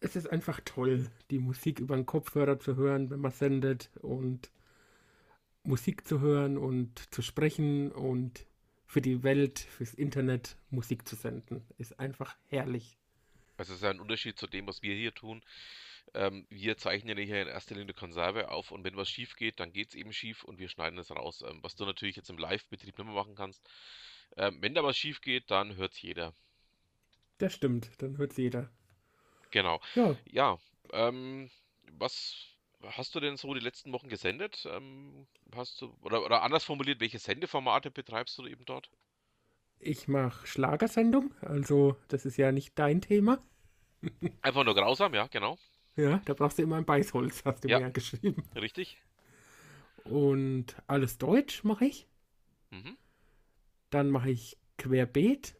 Es 0.00 0.14
ist 0.14 0.30
einfach 0.30 0.60
toll, 0.64 1.10
die 1.30 1.38
Musik 1.38 1.80
über 1.80 1.96
den 1.96 2.06
Kopfhörer 2.06 2.58
zu 2.58 2.76
hören, 2.76 3.10
wenn 3.10 3.20
man 3.20 3.32
sendet 3.32 3.90
und 4.02 4.50
Musik 5.62 6.06
zu 6.06 6.20
hören 6.20 6.58
und 6.58 7.12
zu 7.12 7.22
sprechen 7.22 7.90
und 7.90 8.46
für 8.86 9.00
die 9.00 9.22
Welt, 9.22 9.58
fürs 9.58 9.94
Internet 9.94 10.56
Musik 10.70 11.08
zu 11.08 11.16
senden. 11.16 11.66
Ist 11.76 11.98
einfach 11.98 12.36
herrlich. 12.48 12.96
Also 13.56 13.72
es 13.72 13.80
ist 13.80 13.84
ein 13.84 14.00
Unterschied 14.00 14.38
zu 14.38 14.46
dem, 14.46 14.66
was 14.66 14.82
wir 14.82 14.94
hier 14.94 15.12
tun. 15.12 15.42
Ähm, 16.14 16.46
wir 16.50 16.76
zeichnen 16.76 17.18
ja 17.18 17.24
hier 17.24 17.42
in 17.42 17.48
erster 17.48 17.74
Linie 17.74 17.94
Konserve 17.94 18.50
auf 18.50 18.70
und 18.70 18.84
wenn 18.84 18.96
was 18.96 19.10
schief 19.10 19.34
geht, 19.34 19.58
dann 19.60 19.72
geht 19.72 19.88
es 19.88 19.94
eben 19.94 20.12
schief 20.12 20.44
und 20.44 20.58
wir 20.58 20.68
schneiden 20.68 20.98
es 20.98 21.10
raus. 21.10 21.42
Ähm, 21.42 21.58
was 21.62 21.74
du 21.74 21.84
natürlich 21.84 22.16
jetzt 22.16 22.30
im 22.30 22.38
Live-Betrieb 22.38 22.96
nicht 22.96 23.06
mehr 23.06 23.14
machen 23.14 23.34
kannst. 23.34 23.68
Ähm, 24.36 24.58
wenn 24.60 24.74
da 24.74 24.84
was 24.84 24.96
schief 24.96 25.20
geht, 25.20 25.50
dann 25.50 25.76
hört 25.76 25.92
es 25.92 26.02
jeder. 26.02 26.32
Das 27.38 27.52
stimmt, 27.52 27.90
dann 27.98 28.18
hört 28.18 28.36
jeder. 28.36 28.70
Genau. 29.56 29.80
Ja, 29.94 30.16
Ja, 30.26 30.58
ähm, 30.92 31.50
was 31.98 32.36
hast 32.82 33.14
du 33.14 33.20
denn 33.20 33.36
so 33.38 33.54
die 33.54 33.60
letzten 33.60 33.92
Wochen 33.92 34.08
gesendet? 34.08 34.66
Ähm, 34.70 35.26
hast 35.54 35.80
du, 35.80 35.96
oder, 36.02 36.24
oder 36.24 36.42
anders 36.42 36.64
formuliert, 36.64 37.00
welche 37.00 37.18
Sendeformate 37.18 37.90
betreibst 37.90 38.36
du 38.38 38.46
eben 38.46 38.64
dort? 38.66 38.90
ich 39.78 40.06
mache 40.06 40.46
Schlagersendung, 40.46 41.32
also 41.40 41.96
das 42.08 42.26
ist 42.26 42.36
ja 42.36 42.52
nicht 42.52 42.78
dein 42.78 43.00
Thema. 43.00 43.42
Einfach 44.42 44.64
nur 44.64 44.74
grausam, 44.74 45.12
ja, 45.14 45.26
genau. 45.26 45.58
Ja, 45.96 46.20
da 46.24 46.32
brauchst 46.34 46.58
du 46.58 46.62
immer 46.62 46.76
ein 46.76 46.84
Beißholz, 46.86 47.44
hast 47.44 47.64
du 47.64 47.68
mir 47.68 47.78
Ja, 47.78 47.80
ja 47.80 47.88
geschrieben. 47.90 48.42
richtig. 48.56 48.98
Und 50.04 50.76
alles 50.86 51.18
Deutsch 51.18 51.62
mache 51.64 51.84
ich. 51.86 52.08
Mhm. 52.72 52.96
Dann 53.90 54.10
mache 54.10 54.30
ich 54.30 54.58
Querbeet. 54.78 55.56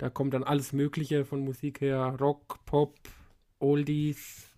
Da 0.00 0.08
kommt 0.08 0.32
dann 0.32 0.44
alles 0.44 0.72
Mögliche 0.72 1.26
von 1.26 1.40
Musik 1.44 1.82
her. 1.82 2.16
Rock, 2.18 2.64
Pop, 2.64 2.96
Oldies, 3.58 4.48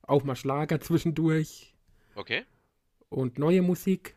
auch 0.00 0.24
mal 0.24 0.34
Schlager 0.36 0.80
zwischendurch 0.80 1.74
Okay. 2.16 2.46
und 3.10 3.38
neue 3.38 3.60
Musik. 3.60 4.14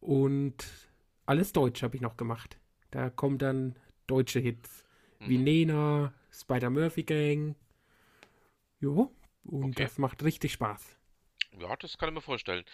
Und 0.00 0.56
alles 1.24 1.54
Deutsch 1.54 1.82
habe 1.82 1.96
ich 1.96 2.02
noch 2.02 2.18
gemacht. 2.18 2.58
Da 2.90 3.08
kommen 3.08 3.38
dann 3.38 3.76
deutsche 4.06 4.40
Hits. 4.40 4.84
Wie 5.22 5.38
Mhm. 5.38 5.44
Nena, 5.44 6.12
Spider-Murphy 6.30 7.04
Gang. 7.04 7.54
Jo, 8.78 9.10
und 9.44 9.78
Okay. 9.78 9.80
das 9.80 9.96
macht 9.96 10.22
richtig 10.22 10.52
Spaß. 10.52 10.98
Ja, 11.58 11.74
das 11.76 11.96
kann 11.98 12.08
ich 12.10 12.14
mir 12.14 12.20
vorstellen. 12.20 12.64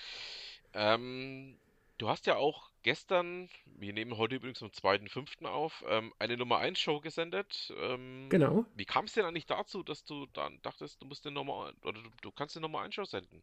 Ähm, 0.75 1.59
du 1.99 2.09
hast 2.09 2.27
ja 2.27 2.37
auch 2.37 2.70
gestern, 2.83 3.49
wir 3.67 3.93
nehmen 3.93 4.17
heute 4.17 4.37
übrigens 4.37 4.63
am 4.63 4.71
2.5. 4.71 5.47
auf, 5.47 5.85
ähm, 5.89 6.13
eine 6.19 6.37
Nummer 6.37 6.59
1 6.59 6.79
Show 6.79 7.01
gesendet. 7.01 7.73
Ähm, 7.79 8.29
Genau. 8.29 8.65
wie 8.75 8.85
kam 8.85 9.05
es 9.07 9.13
denn 9.13 9.25
eigentlich 9.25 9.47
dazu, 9.47 9.83
dass 9.83 10.05
du 10.05 10.27
dann 10.27 10.61
dachtest, 10.63 11.03
du 11.03 11.07
musst 11.07 11.25
den 11.25 11.35
Nummer 11.35 11.73
oder 11.83 12.03
du, 12.03 12.11
du 12.23 12.31
kannst 12.33 12.57
den 12.57 12.63
Nummer 12.63 12.81
1 12.81 12.95
Show 12.95 13.05
senden? 13.05 13.43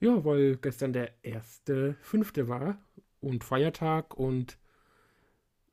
Ja, 0.00 0.24
weil 0.24 0.56
gestern 0.56 0.92
der 0.92 1.12
erste 1.24 1.94
fünfte 2.02 2.48
war 2.48 2.78
und 3.20 3.44
Feiertag 3.44 4.14
und 4.14 4.58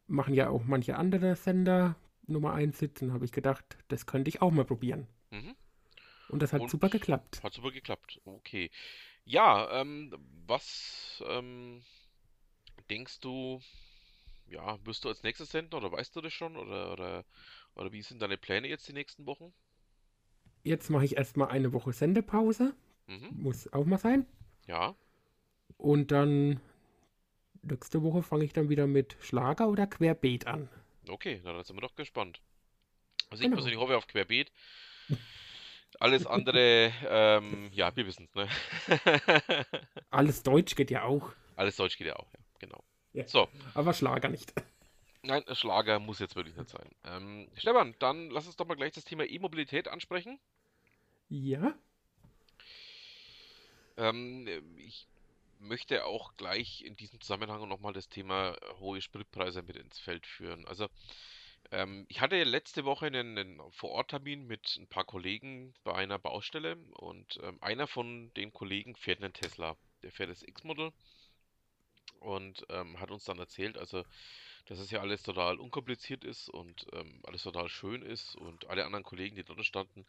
machen 0.07 0.33
ja 0.33 0.49
auch 0.49 0.63
manche 0.63 0.95
andere 0.95 1.35
Sender 1.35 1.95
Nummer 2.25 2.53
eins 2.53 2.79
sitzen, 2.79 3.11
habe 3.11 3.25
ich 3.25 3.31
gedacht, 3.31 3.77
das 3.89 4.05
könnte 4.05 4.29
ich 4.29 4.41
auch 4.41 4.51
mal 4.51 4.63
probieren. 4.65 5.07
Mhm. 5.31 5.55
Und 6.33 6.41
das 6.41 6.51
hat 6.53 6.61
Und 6.61 6.69
super 6.69 6.89
geklappt. 6.89 7.43
hat 7.43 7.53
super 7.53 7.71
geklappt. 7.71 8.21
Okay. 8.25 8.71
Ja, 9.25 9.81
ähm, 9.81 10.13
was 10.47 11.23
ähm, 11.27 11.83
denkst 12.89 13.19
du, 13.19 13.61
ja, 14.47 14.77
wirst 14.85 15.03
du 15.05 15.09
als 15.09 15.23
nächstes 15.23 15.51
senden 15.51 15.75
oder 15.75 15.91
weißt 15.91 16.15
du 16.15 16.21
das 16.21 16.33
schon? 16.33 16.57
Oder, 16.57 16.93
oder, 16.93 17.25
oder 17.75 17.91
wie 17.93 18.01
sind 18.01 18.21
deine 18.21 18.37
Pläne 18.37 18.67
jetzt 18.69 18.87
die 18.87 18.93
nächsten 18.93 19.25
Wochen? 19.25 19.53
Jetzt 20.63 20.89
mache 20.89 21.05
ich 21.05 21.15
erstmal 21.17 21.47
eine 21.49 21.71
Woche 21.73 21.93
Sendepause, 21.93 22.73
Mhm. 23.07 23.29
muss 23.29 23.71
auch 23.73 23.85
mal 23.85 23.97
sein. 23.97 24.25
Ja, 24.67 24.95
Und 25.77 26.11
dann 26.11 26.59
nächste 27.63 28.03
Woche 28.03 28.21
fange 28.23 28.43
ich 28.45 28.53
dann 28.53 28.69
wieder 28.69 28.87
mit 28.87 29.17
Schlager 29.19 29.67
oder 29.67 29.87
Querbeet 29.87 30.47
an. 30.47 30.69
okay, 31.09 31.41
na, 31.43 31.53
dann 31.53 31.63
sind 31.63 31.75
wir 31.77 31.81
doch 31.81 31.95
gespannt. 31.95 32.41
Also 33.29 33.43
ich 33.43 33.49
Genau. 33.49 33.55
persönlich 33.55 33.79
hoffe 33.79 33.97
auf 33.97 34.07
Querbeet. 34.07 34.51
Alles 35.99 36.25
andere, 36.27 36.91
ähm, 37.07 37.69
ja, 37.73 37.95
wir 37.95 38.05
wissen 38.05 38.25
es, 38.25 38.35
ne? 38.35 38.47
Alles 40.11 40.43
Deutsch 40.43 40.75
geht 40.75 40.91
ja 40.91 41.03
auch. 41.03 41.33
Alles 41.55 41.75
Deutsch 41.77 41.97
geht 41.97 42.07
ja 42.07 42.15
auch, 42.17 42.31
ja, 42.33 42.39
genau. 42.59 42.83
Ja, 43.13 43.25
So, 43.25 43.49
aber 43.73 43.93
Schlager 43.93 44.29
nicht. 44.29 44.53
nein, 45.23 45.43
Schlager 45.53 45.99
muss 45.99 46.19
jetzt 46.19 46.35
wirklich 46.35 46.55
nicht 46.55 46.69
sein. 46.69 46.89
Ähm, 47.03 47.49
Stefan, 47.55 47.95
dann 47.99 48.29
lass 48.29 48.45
uns 48.47 48.55
doch 48.55 48.65
mal 48.67 48.75
gleich 48.75 48.93
das 48.93 49.05
Thema 49.05 49.25
E-Mobilität 49.25 49.87
ansprechen. 49.87 50.39
Ja, 51.29 51.75
Ähm, 53.97 54.47
ich 54.77 55.07
möchte 55.59 56.05
auch 56.05 56.35
gleich 56.37 56.83
in 56.83 56.95
diesem 56.95 57.21
Zusammenhang 57.21 57.67
nochmal 57.67 57.93
das 57.93 58.09
Thema 58.09 58.57
hohe 58.79 59.01
Spritpreise 59.01 59.61
mit 59.63 59.75
ins 59.77 59.99
Feld 59.99 60.25
führen. 60.27 60.65
Also, 60.67 60.89
ähm, 61.71 62.05
ich 62.09 62.21
hatte 62.21 62.43
letzte 62.43 62.85
Woche 62.85 63.07
einen, 63.07 63.37
einen 63.37 63.71
Vororttermin 63.71 64.45
mit 64.45 64.77
ein 64.77 64.87
paar 64.87 65.05
Kollegen 65.05 65.73
bei 65.83 65.93
einer 65.93 66.19
Baustelle 66.19 66.77
und 66.93 67.39
ähm, 67.43 67.57
einer 67.61 67.87
von 67.87 68.33
den 68.35 68.53
Kollegen 68.53 68.95
fährt 68.95 69.23
einen 69.23 69.33
Tesla. 69.33 69.75
Der 70.03 70.11
fährt 70.11 70.29
das 70.29 70.43
X-Model 70.43 70.91
und 72.19 72.65
ähm, 72.69 72.99
hat 72.99 73.11
uns 73.11 73.25
dann 73.25 73.39
erzählt, 73.39 73.77
also, 73.77 74.03
dass 74.65 74.79
es 74.79 74.91
ja 74.91 75.01
alles 75.01 75.23
total 75.23 75.59
unkompliziert 75.59 76.23
ist 76.23 76.49
und 76.49 76.85
ähm, 76.93 77.21
alles 77.25 77.43
total 77.43 77.69
schön 77.69 78.01
ist 78.01 78.35
und 78.35 78.67
alle 78.69 78.85
anderen 78.85 79.03
Kollegen, 79.03 79.35
die 79.35 79.43
dort 79.43 79.63
standen, 79.65 80.05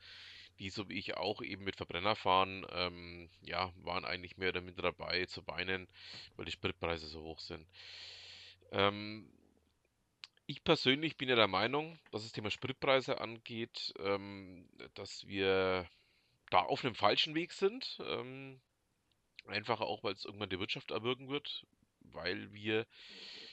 die 0.58 0.70
so 0.70 0.88
wie 0.88 0.98
ich 0.98 1.16
auch 1.16 1.42
eben 1.42 1.64
mit 1.64 1.76
Verbrenner 1.76 2.14
fahren, 2.14 2.66
ähm, 2.72 3.28
ja, 3.42 3.72
waren 3.82 4.04
eigentlich 4.04 4.36
mehr 4.36 4.50
oder 4.50 4.60
minder 4.60 4.82
dabei 4.82 5.26
zu 5.26 5.46
weinen, 5.46 5.88
weil 6.36 6.44
die 6.44 6.52
Spritpreise 6.52 7.06
so 7.06 7.22
hoch 7.22 7.40
sind. 7.40 7.66
Ähm, 8.70 9.28
ich 10.46 10.64
persönlich 10.64 11.16
bin 11.16 11.28
ja 11.28 11.36
der 11.36 11.48
Meinung, 11.48 11.98
was 12.10 12.22
das 12.22 12.32
Thema 12.32 12.50
Spritpreise 12.50 13.20
angeht, 13.20 13.94
ähm, 13.98 14.68
dass 14.94 15.26
wir 15.26 15.88
da 16.50 16.60
auf 16.60 16.84
einem 16.84 16.94
falschen 16.94 17.34
Weg 17.34 17.52
sind. 17.52 17.98
Ähm, 18.06 18.60
einfach 19.46 19.80
auch, 19.80 20.02
weil 20.02 20.14
es 20.14 20.24
irgendwann 20.24 20.50
die 20.50 20.58
Wirtschaft 20.58 20.90
erwürgen 20.90 21.28
wird, 21.28 21.66
weil 22.00 22.52
wir 22.52 22.86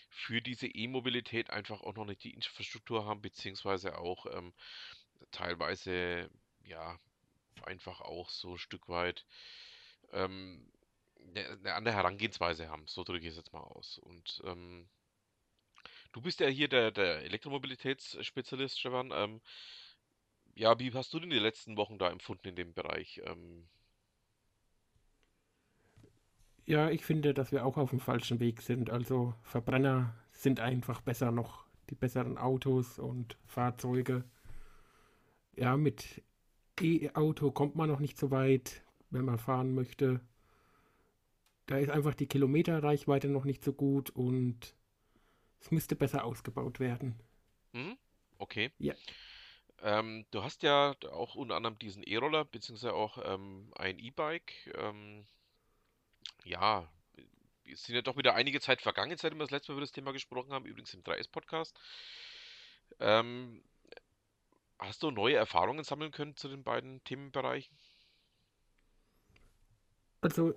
für 0.10 0.42
diese 0.42 0.68
E-Mobilität 0.68 1.50
einfach 1.50 1.82
auch 1.82 1.96
noch 1.96 2.06
nicht 2.06 2.24
die 2.24 2.34
Infrastruktur 2.34 3.06
haben, 3.06 3.22
beziehungsweise 3.22 3.98
auch 3.98 4.26
ähm, 4.26 4.54
teilweise, 5.32 6.30
ja, 6.64 7.00
einfach 7.64 8.02
auch 8.02 8.30
so 8.30 8.54
ein 8.54 8.58
Stück 8.58 8.90
weit 8.90 9.26
ähm, 10.12 10.70
eine, 11.30 11.48
eine 11.48 11.74
andere 11.74 11.96
Herangehensweise 11.96 12.70
haben. 12.70 12.88
So 12.88 13.04
drücke 13.04 13.26
ich 13.26 13.32
es 13.32 13.38
jetzt 13.38 13.54
mal 13.54 13.60
aus. 13.60 14.00
Und 14.00 14.42
ähm, 14.46 14.90
du 16.14 16.22
bist 16.22 16.40
ja 16.40 16.48
hier 16.48 16.68
der, 16.68 16.92
der 16.92 17.24
Elektromobilitätsspezialist, 17.24 18.80
Stefan. 18.80 19.12
Ähm, 19.14 19.42
ja, 20.56 20.80
wie 20.80 20.94
hast 20.94 21.14
du 21.14 21.20
denn 21.20 21.30
die 21.30 21.40
letzten 21.40 21.76
Wochen 21.78 21.98
da 21.98 22.10
empfunden 22.10 22.48
in 22.50 22.56
dem 22.56 22.74
Bereich? 22.74 23.22
Ähm, 23.26 23.68
Ja, 26.66 26.90
ich 26.90 27.04
finde, 27.06 27.34
dass 27.34 27.52
wir 27.52 27.66
auch 27.66 27.78
auf 27.78 27.90
dem 27.92 28.00
falschen 28.00 28.40
Weg 28.40 28.62
sind. 28.62 28.90
Also 28.90 29.34
Verbrenner 29.44 30.16
sind 30.32 30.60
einfach 30.60 31.02
besser 31.02 31.32
noch, 31.32 31.66
die 31.90 31.96
besseren 31.96 32.38
Autos 32.38 32.98
und 33.00 33.38
Fahrzeuge. 33.46 34.24
Ja, 35.56 35.78
mit 35.78 36.24
E-Auto 36.80 37.52
kommt 37.52 37.76
man 37.76 37.90
noch 37.90 38.00
nicht 38.02 38.18
so 38.18 38.32
weit, 38.32 38.84
wenn 39.12 39.26
man 39.26 39.38
fahren 39.40 39.74
möchte. 39.76 40.22
Da 41.66 41.78
ist 41.80 41.90
einfach 41.90 42.14
die 42.14 42.28
Kilometerreichweite 42.28 43.28
noch 43.28 43.46
nicht 43.46 43.64
so 43.64 43.74
gut 43.74 44.12
und 44.12 44.76
es 45.62 45.72
müsste 45.72 45.96
besser 45.96 46.26
ausgebaut 46.26 46.80
werden. 46.80 47.20
hm? 47.74 47.98
Okay. 48.38 48.72
Ja, 48.80 48.96
Ähm, 49.84 50.26
du 50.32 50.44
hast 50.44 50.64
ja 50.64 50.96
auch 51.12 51.36
unter 51.36 51.56
anderem 51.56 51.78
diesen 51.80 52.04
E-Roller, 52.04 52.46
beziehungsweise 52.46 52.94
auch 52.94 53.18
ähm, 53.24 53.72
ein 53.76 54.00
E-Bike. 54.00 54.74
Ähm, 54.76 55.26
ja, 56.44 56.92
es 57.72 57.84
sind 57.84 57.96
ja 57.96 58.02
doch 58.02 58.18
wieder 58.18 58.36
einige 58.36 58.60
Zeit 58.60 58.82
vergangen, 58.82 59.18
seitdem 59.18 59.40
wir 59.40 59.44
das 59.46 59.52
letzte 59.52 59.72
Mal 59.72 59.76
über 59.78 59.82
das 59.82 59.92
Thema 59.92 60.12
gesprochen 60.12 60.52
haben, 60.54 60.66
übrigens 60.66 60.94
im 60.94 61.04
3S-Podcast. 61.04 61.80
Ähm, 63.00 63.64
hast 64.80 65.04
du 65.04 65.12
neue 65.12 65.36
Erfahrungen 65.36 65.84
sammeln 65.84 66.12
können 66.12 66.36
zu 66.36 66.50
den 66.50 66.64
beiden 66.64 67.04
Themenbereichen? 67.04 67.78
also 70.22 70.54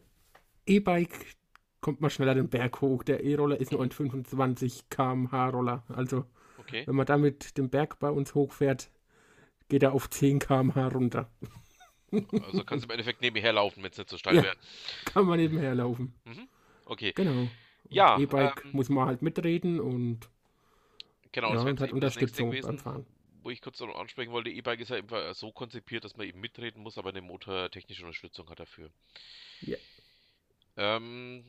E-Bike 0.67 1.37
kommt 1.85 2.01
man 2.01 2.09
schneller 2.09 2.35
den 2.35 2.49
Berg 2.49 2.81
hoch. 2.81 3.03
Der 3.03 3.23
E-Roller 3.23 3.61
ist 3.61 3.71
nur 3.71 3.83
ein 3.83 3.91
25 3.91 4.89
km/h 4.89 5.51
Roller. 5.51 5.83
Also 5.89 6.25
Okay. 6.57 6.87
wenn 6.87 6.97
man 6.97 7.05
damit 7.05 7.59
den 7.59 7.69
Berg 7.69 7.99
bei 7.99 8.09
uns 8.09 8.35
hochfährt, 8.35 8.91
geht 9.69 9.83
er 9.83 9.93
auf 9.93 10.09
10 10.09 10.39
km/h 10.39 10.89
runter. 10.89 11.31
Also 12.11 12.65
kannst 12.65 12.85
du 12.85 12.87
im 12.87 12.91
Endeffekt 12.93 13.21
nebenher 13.21 13.53
laufen, 13.53 13.83
wenn 13.83 13.91
es 13.91 13.99
nicht 13.99 14.09
so 14.09 14.17
steil 14.17 14.37
Ja, 14.37 14.43
wäre. 14.45 14.57
kann 15.05 15.27
man 15.27 15.39
nebenher 15.39 15.75
laufen. 15.75 16.15
Mhm. 16.25 16.49
Okay. 16.87 17.13
Genau. 17.15 17.49
Ja, 17.91 18.19
E-Bike 18.19 18.65
ähm, 18.65 18.71
muss 18.73 18.89
man 18.89 19.07
halt 19.07 19.21
mitreden 19.21 19.79
und 19.79 20.21
genau, 21.33 21.49
ja, 21.49 21.55
das 21.57 21.65
und 21.65 21.81
hat 21.81 21.91
eben 21.91 21.99
nächste 21.99 22.21
Unterstützung 22.21 22.49
beim 22.49 22.61
gewesen, 22.63 22.79
Fahren. 22.79 23.07
wo 23.43 23.51
ich 23.51 23.61
kurz 23.61 23.79
noch 23.81 23.95
ansprechen 23.95 24.33
wollte. 24.33 24.49
E-Bike 24.49 24.81
ist 24.81 24.89
ja 24.89 24.97
einfach 24.97 25.35
so 25.35 25.53
konzipiert, 25.53 26.05
dass 26.05 26.17
man 26.17 26.27
eben 26.27 26.41
mitreden 26.41 26.83
muss, 26.83 26.97
aber 26.97 27.11
eine 27.11 27.21
motortechnische 27.21 28.05
Unterstützung 28.05 28.49
hat 28.49 28.59
dafür. 28.61 28.89
Ja. 29.61 29.77
Ähm, 30.77 31.45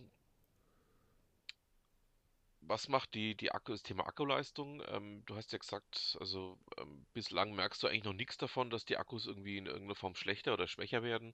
was 2.67 2.87
macht 2.89 3.13
die, 3.13 3.35
die 3.35 3.51
Akku, 3.51 3.71
das 3.71 3.83
Thema 3.83 4.05
Akkuleistung? 4.07 4.81
Ähm, 4.87 5.23
du 5.25 5.35
hast 5.35 5.51
ja 5.51 5.57
gesagt, 5.57 6.17
also 6.19 6.57
ähm, 6.77 7.05
bislang 7.13 7.53
merkst 7.53 7.81
du 7.81 7.87
eigentlich 7.87 8.03
noch 8.03 8.13
nichts 8.13 8.37
davon, 8.37 8.69
dass 8.69 8.85
die 8.85 8.97
Akkus 8.97 9.27
irgendwie 9.27 9.57
in 9.57 9.65
irgendeiner 9.65 9.95
Form 9.95 10.15
schlechter 10.15 10.53
oder 10.53 10.67
schwächer 10.67 11.03
werden. 11.03 11.33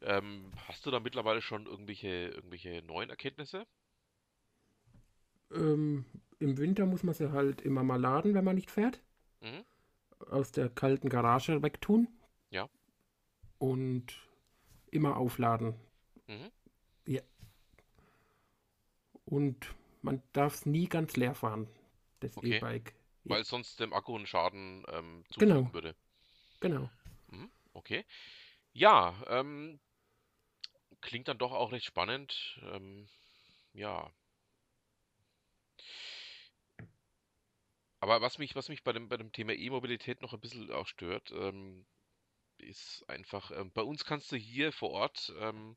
Ähm, 0.00 0.52
hast 0.68 0.84
du 0.86 0.90
da 0.90 1.00
mittlerweile 1.00 1.42
schon 1.42 1.66
irgendwelche, 1.66 2.08
irgendwelche 2.08 2.82
neuen 2.82 3.10
Erkenntnisse? 3.10 3.66
Ähm, 5.52 6.04
im 6.38 6.58
Winter 6.58 6.86
muss 6.86 7.02
man 7.02 7.14
sie 7.14 7.32
halt 7.32 7.62
immer 7.62 7.82
mal 7.82 8.00
laden, 8.00 8.34
wenn 8.34 8.44
man 8.44 8.56
nicht 8.56 8.70
fährt. 8.70 9.00
Mhm. 9.40 9.64
Aus 10.30 10.52
der 10.52 10.68
kalten 10.68 11.08
Garage 11.08 11.62
wegtun 11.62 12.08
Ja. 12.50 12.68
und 13.58 14.06
immer 14.90 15.16
aufladen. 15.16 15.74
Mhm. 16.26 16.50
Ja. 17.06 17.22
Und 19.24 19.74
man 20.04 20.22
darf 20.32 20.54
es 20.54 20.66
nie 20.66 20.88
ganz 20.88 21.16
leer 21.16 21.34
fahren, 21.34 21.68
das 22.20 22.36
Okay. 22.36 22.56
E-Bike. 22.56 22.94
Weil 23.24 23.44
sonst 23.44 23.80
dem 23.80 23.92
Akku 23.92 24.14
einen 24.14 24.26
Schaden 24.26 24.84
ähm, 24.88 25.24
genau, 25.38 25.62
zufügen 25.62 25.72
würde. 25.72 25.96
genau. 26.60 26.90
Mhm. 27.28 27.50
Okay. 27.72 28.04
Ja, 28.72 29.14
ähm, 29.28 29.80
klingt 31.00 31.28
dann 31.28 31.38
doch 31.38 31.52
auch 31.52 31.72
recht 31.72 31.86
spannend. 31.86 32.60
Ähm, 32.62 33.08
ja. 33.72 34.12
Aber 38.00 38.20
was 38.20 38.38
mich, 38.38 38.54
was 38.54 38.68
mich 38.68 38.84
bei 38.84 38.92
dem, 38.92 39.08
bei 39.08 39.16
dem 39.16 39.32
Thema 39.32 39.54
E-Mobilität 39.54 40.20
noch 40.20 40.34
ein 40.34 40.40
bisschen 40.40 40.70
auch 40.70 40.86
stört, 40.86 41.30
ähm, 41.32 41.86
ist 42.58 43.04
einfach, 43.08 43.50
ähm, 43.52 43.72
bei 43.72 43.82
uns 43.82 44.04
kannst 44.04 44.30
du 44.32 44.36
hier 44.36 44.72
vor 44.72 44.90
Ort 44.90 45.32
ähm, 45.40 45.76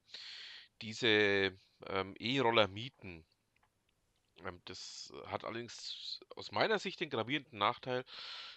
diese 0.82 1.58
ähm, 1.88 2.16
E-Roller 2.20 2.68
mieten. 2.68 3.26
Ähm, 4.46 4.62
das 4.66 5.14
hat 5.28 5.44
allerdings 5.46 6.20
aus 6.36 6.52
meiner 6.52 6.80
Sicht 6.80 7.00
den 7.00 7.10
gravierenden 7.10 7.60
Nachteil, 7.60 8.06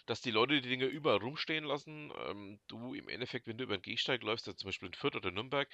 dass 0.07 0.21
die 0.21 0.31
Leute 0.31 0.61
die 0.61 0.69
Dinge 0.69 0.87
überall 0.87 1.19
rumstehen 1.19 1.65
lassen. 1.65 2.13
Ähm, 2.27 2.61
du 2.69 2.95
im 2.95 3.09
Endeffekt, 3.09 3.47
wenn 3.47 3.59
du 3.59 3.65
über 3.65 3.77
den 3.77 3.83
Gehsteig 3.83 4.23
läufst, 4.23 4.47
also 4.49 4.57
zum 4.59 4.69
Beispiel 4.69 4.89
in 4.89 4.95
Fürth 4.95 5.17
oder 5.17 5.31
Nürnberg, 5.31 5.69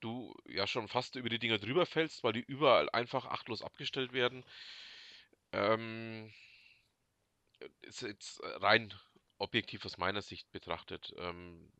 du 0.00 0.34
ja 0.46 0.66
schon 0.66 0.88
fast 0.88 1.16
über 1.16 1.28
die 1.28 1.38
Dinger 1.38 1.58
drüber 1.58 1.86
fällst, 1.86 2.24
weil 2.24 2.32
die 2.32 2.40
überall 2.40 2.88
einfach 2.90 3.26
achtlos 3.26 3.62
abgestellt 3.62 4.12
werden. 4.12 4.44
Ähm, 5.52 6.32
ist 7.82 8.02
jetzt 8.02 8.40
rein 8.42 8.94
objektiv 9.38 9.84
aus 9.84 9.98
meiner 9.98 10.22
Sicht 10.22 10.50
betrachtet, 10.52 11.14
ähm, 11.18 11.70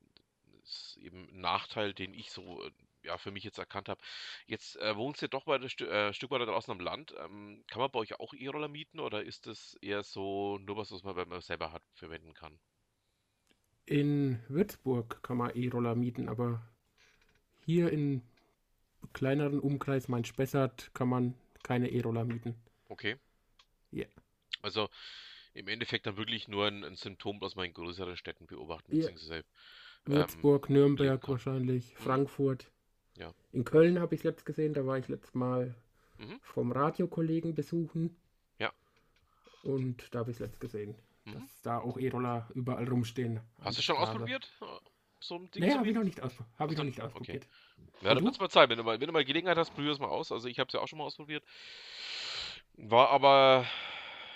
ist 0.62 0.96
eben 0.98 1.28
ein 1.28 1.40
Nachteil, 1.40 1.94
den 1.94 2.14
ich 2.14 2.30
so 2.30 2.68
ja 3.02 3.18
für 3.18 3.30
mich 3.30 3.44
jetzt 3.44 3.58
erkannt 3.58 3.88
habe. 3.88 4.00
Jetzt 4.46 4.76
äh, 4.76 4.96
wohnst 4.96 5.20
du 5.22 5.26
ja 5.26 5.28
doch 5.28 5.44
bei 5.44 5.56
ein 5.56 5.68
Stü 5.70 5.86
äh, 5.86 6.12
Stück 6.12 6.30
weiter 6.30 6.46
draußen 6.46 6.70
am 6.72 6.80
Land. 6.80 7.14
Ähm, 7.18 7.64
kann 7.68 7.80
man 7.80 7.90
bei 7.90 7.98
euch 8.00 8.18
auch 8.20 8.34
E-Roller 8.34 8.68
mieten 8.68 9.00
oder 9.00 9.22
ist 9.22 9.46
das 9.46 9.76
eher 9.82 10.02
so 10.04 10.58
nur 10.58 10.76
was, 10.76 10.90
was 10.92 11.02
man, 11.04 11.16
man 11.28 11.40
selber 11.40 11.72
hat, 11.72 11.82
verwenden 11.94 12.34
kann? 12.34 12.58
In 13.86 14.38
Würzburg 14.46 15.20
kann 15.24 15.36
man 15.36 15.50
E-Roller 15.56 15.96
mieten, 15.96 16.28
aber 16.28 16.62
hier 17.60 17.90
in 17.92 18.22
kleineren 19.12 19.60
Umkreis 19.60 20.08
Main-Spessart 20.08 20.92
kann 20.94 21.08
man 21.08 21.34
keine 21.62 21.90
E-Roller 21.90 22.24
mieten. 22.24 22.56
Okay. 22.90 23.16
Ja, 23.90 24.06
Also 24.62 24.88
im 25.54 25.68
Endeffekt 25.68 26.06
dann 26.06 26.16
wirklich 26.16 26.48
nur 26.48 26.66
ein, 26.66 26.84
ein 26.84 26.96
Symptom, 26.96 27.40
das 27.40 27.56
man 27.56 27.66
in 27.66 27.74
größeren 27.74 28.16
Städten 28.16 28.46
beobachten 28.46 28.92
ja. 28.92 29.08
bzw. 29.08 29.42
Ähm, 30.10 30.16
Würzburg, 30.16 30.68
erleben 30.68 30.70
Nürnberg 30.70 31.28
wahrscheinlich, 31.28 31.94
Mhm. 31.98 32.04
Frankfurt. 32.04 32.70
Ja. 33.18 33.32
In 33.52 33.64
Köln 33.64 33.98
habe 33.98 34.14
ich 34.14 34.20
es 34.20 34.24
letzt 34.24 34.46
gesehen, 34.46 34.72
da 34.74 34.86
war 34.86 34.96
ich 34.98 35.08
letztes 35.08 35.34
Mal 35.34 35.74
Mhm. 36.18 36.38
vom 36.42 36.72
Radiokollegen 36.72 37.54
besuchen 37.54 38.16
Ja. 38.58 38.72
und 39.62 40.14
da 40.14 40.20
habe 40.20 40.30
ich 40.30 40.36
es 40.36 40.40
letzt 40.40 40.60
gesehen, 40.60 40.94
Mhm. 41.24 41.32
dass 41.34 41.62
da 41.62 41.78
auch 41.78 41.98
E-Roller 41.98 42.48
überall 42.54 42.88
rumstehen 42.88 43.40
Hast 43.60 43.78
du 43.78 43.82
schon 43.82 43.96
Straße. 43.96 44.12
ausprobiert, 44.12 44.50
äh, 44.60 44.64
so 45.20 45.34
ein 45.36 45.50
Ding 45.50 45.64
Nee, 45.64 45.72
habe 45.74 45.88
ich 45.88 45.94
noch 45.94 46.04
nicht, 46.04 46.20
ausp 46.22 46.40
hab 46.58 46.70
ich 46.70 46.76
noch 46.78 46.84
nicht 46.84 47.00
Okay. 47.00 47.06
ausprobiert. 47.06 47.48
Ja, 48.00 48.10
Und 48.10 48.16
dann 48.16 48.18
du? 48.18 48.24
wird's 48.26 48.38
mal 48.40 48.48
Zeit. 48.48 48.68
Wenn 48.70 48.78
du 48.78 48.84
mal, 48.84 49.00
wenn 49.00 49.06
du 49.08 49.12
mal 49.12 49.24
Gelegenheit 49.24 49.56
hast, 49.56 49.70
probier 49.74 49.90
es 49.92 49.98
mal 49.98 50.06
aus. 50.06 50.30
Also 50.30 50.46
ich 50.48 50.60
habe 50.60 50.68
es 50.68 50.74
ja 50.74 50.80
auch 50.80 50.86
schon 50.86 50.98
mal 50.98 51.04
ausprobiert. 51.04 51.42
War 52.74 53.08
aber 53.10 53.66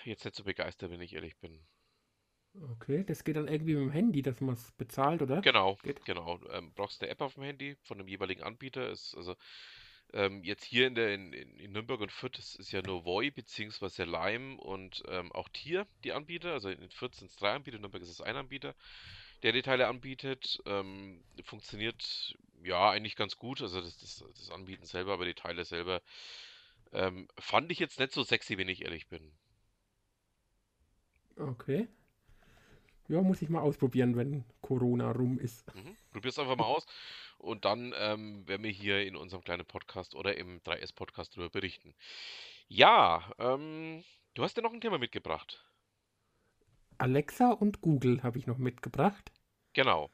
jetzt 0.05 0.25
nicht 0.25 0.35
so 0.35 0.43
begeistert, 0.45 0.91
wenn 0.91 1.01
ich 1.01 1.15
ehrlich 1.15 1.37
bin. 1.37 1.61
Okay, 2.55 3.03
das 3.05 3.25
geht 3.25 3.37
dann 3.37 3.49
irgendwie 3.49 3.75
mit 3.75 3.85
dem 3.85 3.91
Handy, 3.91 4.21
dass 4.21 4.41
man 4.41 4.55
es 4.55 4.73
bezahlt, 4.73 5.23
oder? 5.23 5.41
Genau, 5.41 5.77
Geht? 5.83 6.05
genau. 6.05 6.39
Ähm, 6.51 6.73
brauchst 6.75 7.03
eine 7.03 7.11
App 7.11 7.23
auf 7.23 7.35
dem 7.35 7.45
Handy 7.45 7.77
von 7.83 7.97
dem 7.97 8.09
jeweiligen 8.09 8.43
Anbieter. 8.43 8.91
Ist 8.91 9.15
also 9.17 9.37
ähm, 10.13 10.45
jetzt 10.45 10.65
hier 10.65 10.87
in 10.87 10.95
der 10.95 11.15
in, 11.15 11.33
in, 11.33 11.73
Nürnberg 11.73 12.01
und 12.01 12.13
Fürth 12.13 12.37
das 12.37 12.55
ist 12.55 12.71
ja 12.71 12.83
nur 12.83 13.07
Voi 13.07 13.31
beziehungsweise 13.31 14.05
Lime 14.05 14.59
und 14.59 15.03
ähm, 15.09 15.33
auch 15.33 15.49
Tier 15.49 15.87
die 16.05 16.13
Anbieter. 16.13 16.53
Also 16.53 16.69
in 16.69 16.91
Fürth 16.91 17.15
sind 17.15 17.31
es 17.31 17.37
drei 17.37 17.53
Anbieter, 17.53 17.77
in 17.77 17.81
Nürnberg 17.81 18.03
ist 18.03 18.11
es 18.11 18.21
ein 18.21 18.37
Anbieter, 18.37 18.75
der 19.43 19.53
die 19.53 19.63
Teile 19.63 19.89
anbietet. 19.89 20.63
Ähm, 20.67 21.25
funktioniert 21.45 22.37
ja 22.63 22.91
eigentlich 22.91 23.17
ganz 23.17 23.37
gut. 23.39 23.63
Also 23.63 23.81
das, 23.81 23.97
das, 23.97 24.25
das 24.37 24.51
Anbieten 24.51 24.85
selber, 24.85 25.15
aber 25.15 25.25
die 25.25 25.35
Teile 25.35 25.65
selber 25.65 26.03
ähm, 26.93 27.29
fand 27.39 27.73
ich 27.73 27.79
jetzt 27.79 27.99
nicht 27.99 28.13
so 28.13 28.23
sexy, 28.23 28.59
wenn 28.59 28.69
ich 28.69 28.83
ehrlich 28.83 29.09
bin. 29.09 29.33
Okay. 31.37 31.89
Ja, 33.13 33.23
muss 33.23 33.43
ich 33.43 33.49
mal 33.49 33.61
ausprobieren, 33.61 34.17
wenn 34.17 34.45
Corona 34.61 35.13
rum 35.13 35.39
ist. 35.39 35.75
Mhm. 35.75 35.97
Probier's 36.13 36.39
einfach 36.39 36.57
mal 36.57 36.65
aus 36.65 36.87
und 37.39 37.65
dann 37.65 37.95
ähm, 37.97 38.47
werden 38.49 38.63
wir 38.63 38.71
hier 38.71 39.07
in 39.07 39.17
unserem 39.17 39.43
kleinen 39.43 39.65
Podcast 39.65 40.15
oder 40.15 40.37
im 40.37 40.61
3S-Podcast 40.61 41.37
darüber 41.37 41.51
berichten. 41.51 41.95
Ja, 42.69 43.31
ähm, 43.39 44.03
du 44.35 44.43
hast 44.43 44.57
ja 44.57 44.63
noch 44.63 44.73
ein 44.73 44.81
Thema 44.81 44.99
mitgebracht. 44.99 45.65
Alexa 46.99 47.51
und 47.51 47.81
Google 47.81 48.23
habe 48.23 48.39
ich 48.39 48.47
noch 48.47 48.59
mitgebracht. 48.59 49.33
Genau. 49.73 50.11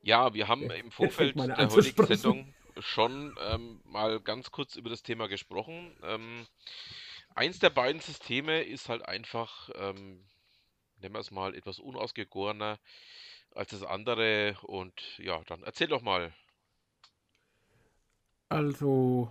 Ja, 0.00 0.34
wir 0.34 0.48
haben 0.48 0.70
im 0.70 0.90
Vorfeld 0.90 1.36
der 1.36 1.70
heutigen. 1.70 2.06
Sendung 2.06 2.54
schon 2.78 3.34
ähm, 3.40 3.80
mal 3.84 4.20
ganz 4.20 4.50
kurz 4.50 4.76
über 4.76 4.90
das 4.90 5.02
Thema 5.02 5.28
gesprochen. 5.28 5.96
Ähm, 6.02 6.46
eins 7.34 7.58
der 7.58 7.70
beiden 7.70 8.00
Systeme 8.00 8.62
ist 8.62 8.88
halt 8.88 9.06
einfach, 9.06 9.70
ähm, 9.74 10.24
nennen 11.06 11.14
wir 11.14 11.20
es 11.20 11.30
mal, 11.30 11.54
etwas 11.54 11.78
unausgegorener 11.78 12.78
als 13.54 13.70
das 13.70 13.84
andere. 13.84 14.56
Und 14.62 15.18
ja, 15.18 15.40
dann 15.46 15.62
erzähl 15.62 15.86
doch 15.88 16.02
mal. 16.02 16.34
Also 18.48 19.30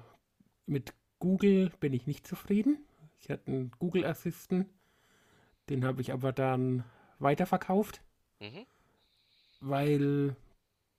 mit 0.65 0.93
Google 1.19 1.71
bin 1.79 1.93
ich 1.93 2.07
nicht 2.07 2.25
zufrieden. 2.27 2.85
Ich 3.19 3.29
hatte 3.29 3.47
einen 3.51 3.71
Google 3.79 4.05
Assistant, 4.05 4.67
den 5.69 5.83
habe 5.85 6.01
ich 6.01 6.13
aber 6.13 6.31
dann 6.31 6.83
weiterverkauft, 7.19 8.01
Mhm, 8.39 8.65
weil 9.59 10.35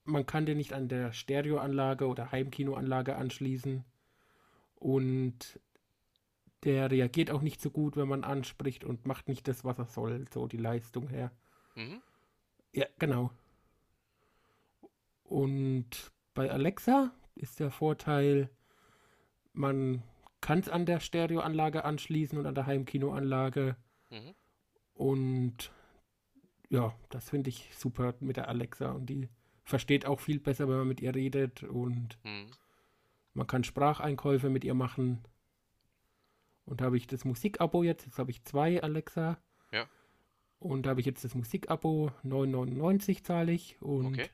man 0.05 0.27
kann 0.27 0.47
den 0.47 0.59
nicht 0.59 0.73
an 0.73 0.89
der 0.89 1.13
Stereoanlage 1.13 2.07
oder 2.07 2.33
Heimkinoanlage 2.33 3.17
anschließen 3.17 3.85
und 4.77 5.61
der 6.65 6.91
reagiert 6.91 7.31
auch 7.31 7.43
nicht 7.43 7.61
so 7.61 7.71
gut, 7.71 7.97
wenn 7.97 8.09
man 8.09 8.25
anspricht 8.25 8.85
und 8.85 9.07
macht 9.07 9.29
nicht 9.29 9.47
das, 9.49 9.65
was 9.65 9.79
er 9.79 9.87
soll, 9.87 10.27
so 10.33 10.47
die 10.47 10.57
Leistung 10.57 11.09
her. 11.09 11.31
mhm, 11.75 12.01
Ja, 12.73 12.87
genau. 12.99 13.31
Und 15.25 16.13
bei 16.35 16.51
Alexa 16.51 17.13
ist 17.35 17.61
der 17.61 17.71
Vorteil, 17.71 18.51
man 19.53 20.03
kann 20.41 20.61
es 20.61 20.69
an 20.69 20.87
der 20.87 21.01
Stereoanlage 21.01 21.85
anschließen 21.85 22.39
und 22.39 22.47
an 22.47 22.55
der 22.55 22.67
Heimkinoanlage. 22.67 23.77
mhm. 24.11 24.35
Und 24.95 25.73
ja, 26.69 26.95
das 27.11 27.31
finde 27.31 27.51
ich 27.51 27.75
super 27.75 28.15
mit 28.21 28.37
der 28.37 28.49
Alexa. 28.49 28.93
Und 28.93 29.07
die 29.07 29.29
versteht 29.65 30.07
auch 30.07 30.21
viel 30.21 30.41
besser, 30.41 30.69
wenn 30.69 30.79
man 30.79 30.89
mit 30.89 31.01
ihr 31.01 31.15
redet. 31.15 31.63
Und 31.63 32.19
mhm. 32.25 32.51
man 33.35 33.47
kann 33.47 33.65
Spracheinkäufe 33.65 34.49
mit 34.49 34.65
ihr 34.65 34.75
machen. 34.75 35.23
Und 36.67 36.81
da 36.81 36.87
habe 36.87 36.97
ich 36.97 37.07
das 37.07 37.25
Musikabo 37.25 37.83
jetzt. 37.83 38.05
Jetzt 38.05 38.19
habe 38.19 38.31
ich 38.31 38.43
zwei 38.45 38.83
Alexa. 38.83 39.39
Ja. 39.73 39.89
Und 40.59 40.83
da 40.85 40.91
habe 40.91 41.01
ich 41.01 41.07
jetzt 41.07 41.25
das 41.25 41.35
Musikabo. 41.35 42.11
9,99 42.25 43.23
zahle 43.25 43.53
ich. 43.53 43.81
Und 43.81 44.07
Okay. 44.07 44.29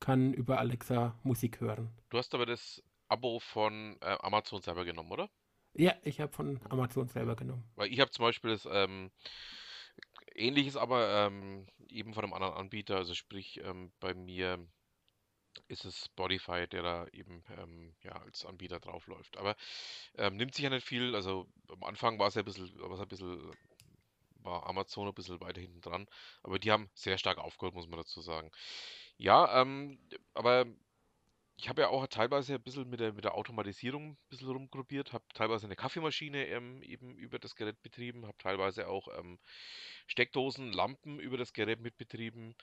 kann 0.00 0.34
über 0.34 0.58
Alexa 0.58 1.18
Musik 1.22 1.60
hören. 1.60 1.90
Du 2.10 2.18
hast 2.18 2.34
aber 2.34 2.44
das 2.46 2.82
Abo 3.08 3.38
von 3.38 3.96
äh, 4.00 4.16
Amazon 4.20 4.60
selber 4.62 4.84
genommen, 4.84 5.12
oder? 5.12 5.30
Ja, 5.74 5.94
ich 6.02 6.20
habe 6.20 6.32
von 6.32 6.60
Amazon 6.68 7.08
selber 7.08 7.36
genommen. 7.36 7.64
Weil 7.76 7.92
ich 7.92 8.00
habe 8.00 8.10
zum 8.10 8.24
Beispiel 8.24 8.50
das 8.50 8.68
ähm, 8.70 9.10
ähnliches, 10.34 10.76
aber 10.76 11.26
ähm, 11.26 11.66
eben 11.88 12.14
von 12.14 12.24
einem 12.24 12.32
anderen 12.34 12.54
Anbieter. 12.54 12.96
Also 12.96 13.14
sprich, 13.14 13.60
ähm, 13.64 13.92
bei 14.00 14.12
mir 14.14 14.58
ist 15.68 15.84
es 15.84 16.06
Spotify, 16.06 16.66
der 16.68 16.82
da 16.82 17.06
eben 17.12 17.44
ähm, 17.58 17.94
ja, 18.02 18.12
als 18.12 18.44
Anbieter 18.44 18.80
draufläuft. 18.80 19.36
Aber 19.38 19.56
ähm, 20.16 20.36
nimmt 20.36 20.54
sich 20.54 20.64
ja 20.64 20.70
nicht 20.70 20.86
viel. 20.86 21.14
Also 21.14 21.46
am 21.68 21.84
Anfang 21.84 22.18
war 22.18 22.28
es 22.28 22.34
ja 22.34 22.42
ein 22.42 22.44
bisschen, 22.44 22.78
war 22.80 22.98
ein 23.00 23.08
bisschen, 23.08 23.52
war 24.42 24.66
Amazon 24.68 25.08
ein 25.08 25.14
bisschen 25.14 25.40
weiter 25.40 25.60
hinten 25.60 25.80
dran. 25.80 26.06
Aber 26.42 26.58
die 26.58 26.70
haben 26.72 26.90
sehr 26.94 27.18
stark 27.18 27.38
aufgeholt, 27.38 27.74
muss 27.74 27.88
man 27.88 27.98
dazu 27.98 28.20
sagen. 28.20 28.50
Ja, 29.18 29.60
ähm, 29.62 29.98
aber 30.34 30.66
ich 31.56 31.68
habe 31.68 31.82
ja 31.82 31.88
auch 31.88 32.06
teilweise 32.06 32.54
ein 32.54 32.62
bisschen 32.62 32.88
mit 32.88 33.00
der, 33.00 33.12
mit 33.12 33.24
der 33.24 33.34
Automatisierung 33.34 34.12
ein 34.12 34.18
bisschen 34.28 34.48
rumprobiert, 34.48 35.12
habe 35.12 35.24
teilweise 35.34 35.66
eine 35.66 35.76
Kaffeemaschine 35.76 36.46
ähm, 36.46 36.82
eben 36.82 37.16
über 37.16 37.38
das 37.38 37.54
Gerät 37.54 37.80
betrieben, 37.82 38.26
habe 38.26 38.38
teilweise 38.38 38.88
auch 38.88 39.08
ähm, 39.18 39.38
Steckdosen, 40.06 40.72
Lampen 40.72 41.20
über 41.20 41.36
das 41.36 41.52
Gerät 41.52 41.80
mitbetrieben. 41.80 42.54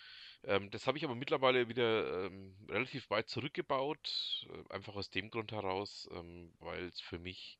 Ähm, 0.43 0.69
das 0.71 0.87
habe 0.87 0.97
ich 0.97 1.05
aber 1.05 1.15
mittlerweile 1.15 1.69
wieder 1.69 2.25
ähm, 2.25 2.55
relativ 2.67 3.09
weit 3.09 3.29
zurückgebaut, 3.29 4.47
äh, 4.49 4.73
einfach 4.73 4.95
aus 4.95 5.09
dem 5.09 5.29
Grund 5.29 5.51
heraus, 5.51 6.09
ähm, 6.11 6.53
weil 6.59 6.85
es 6.85 6.99
für 6.99 7.19
mich 7.19 7.57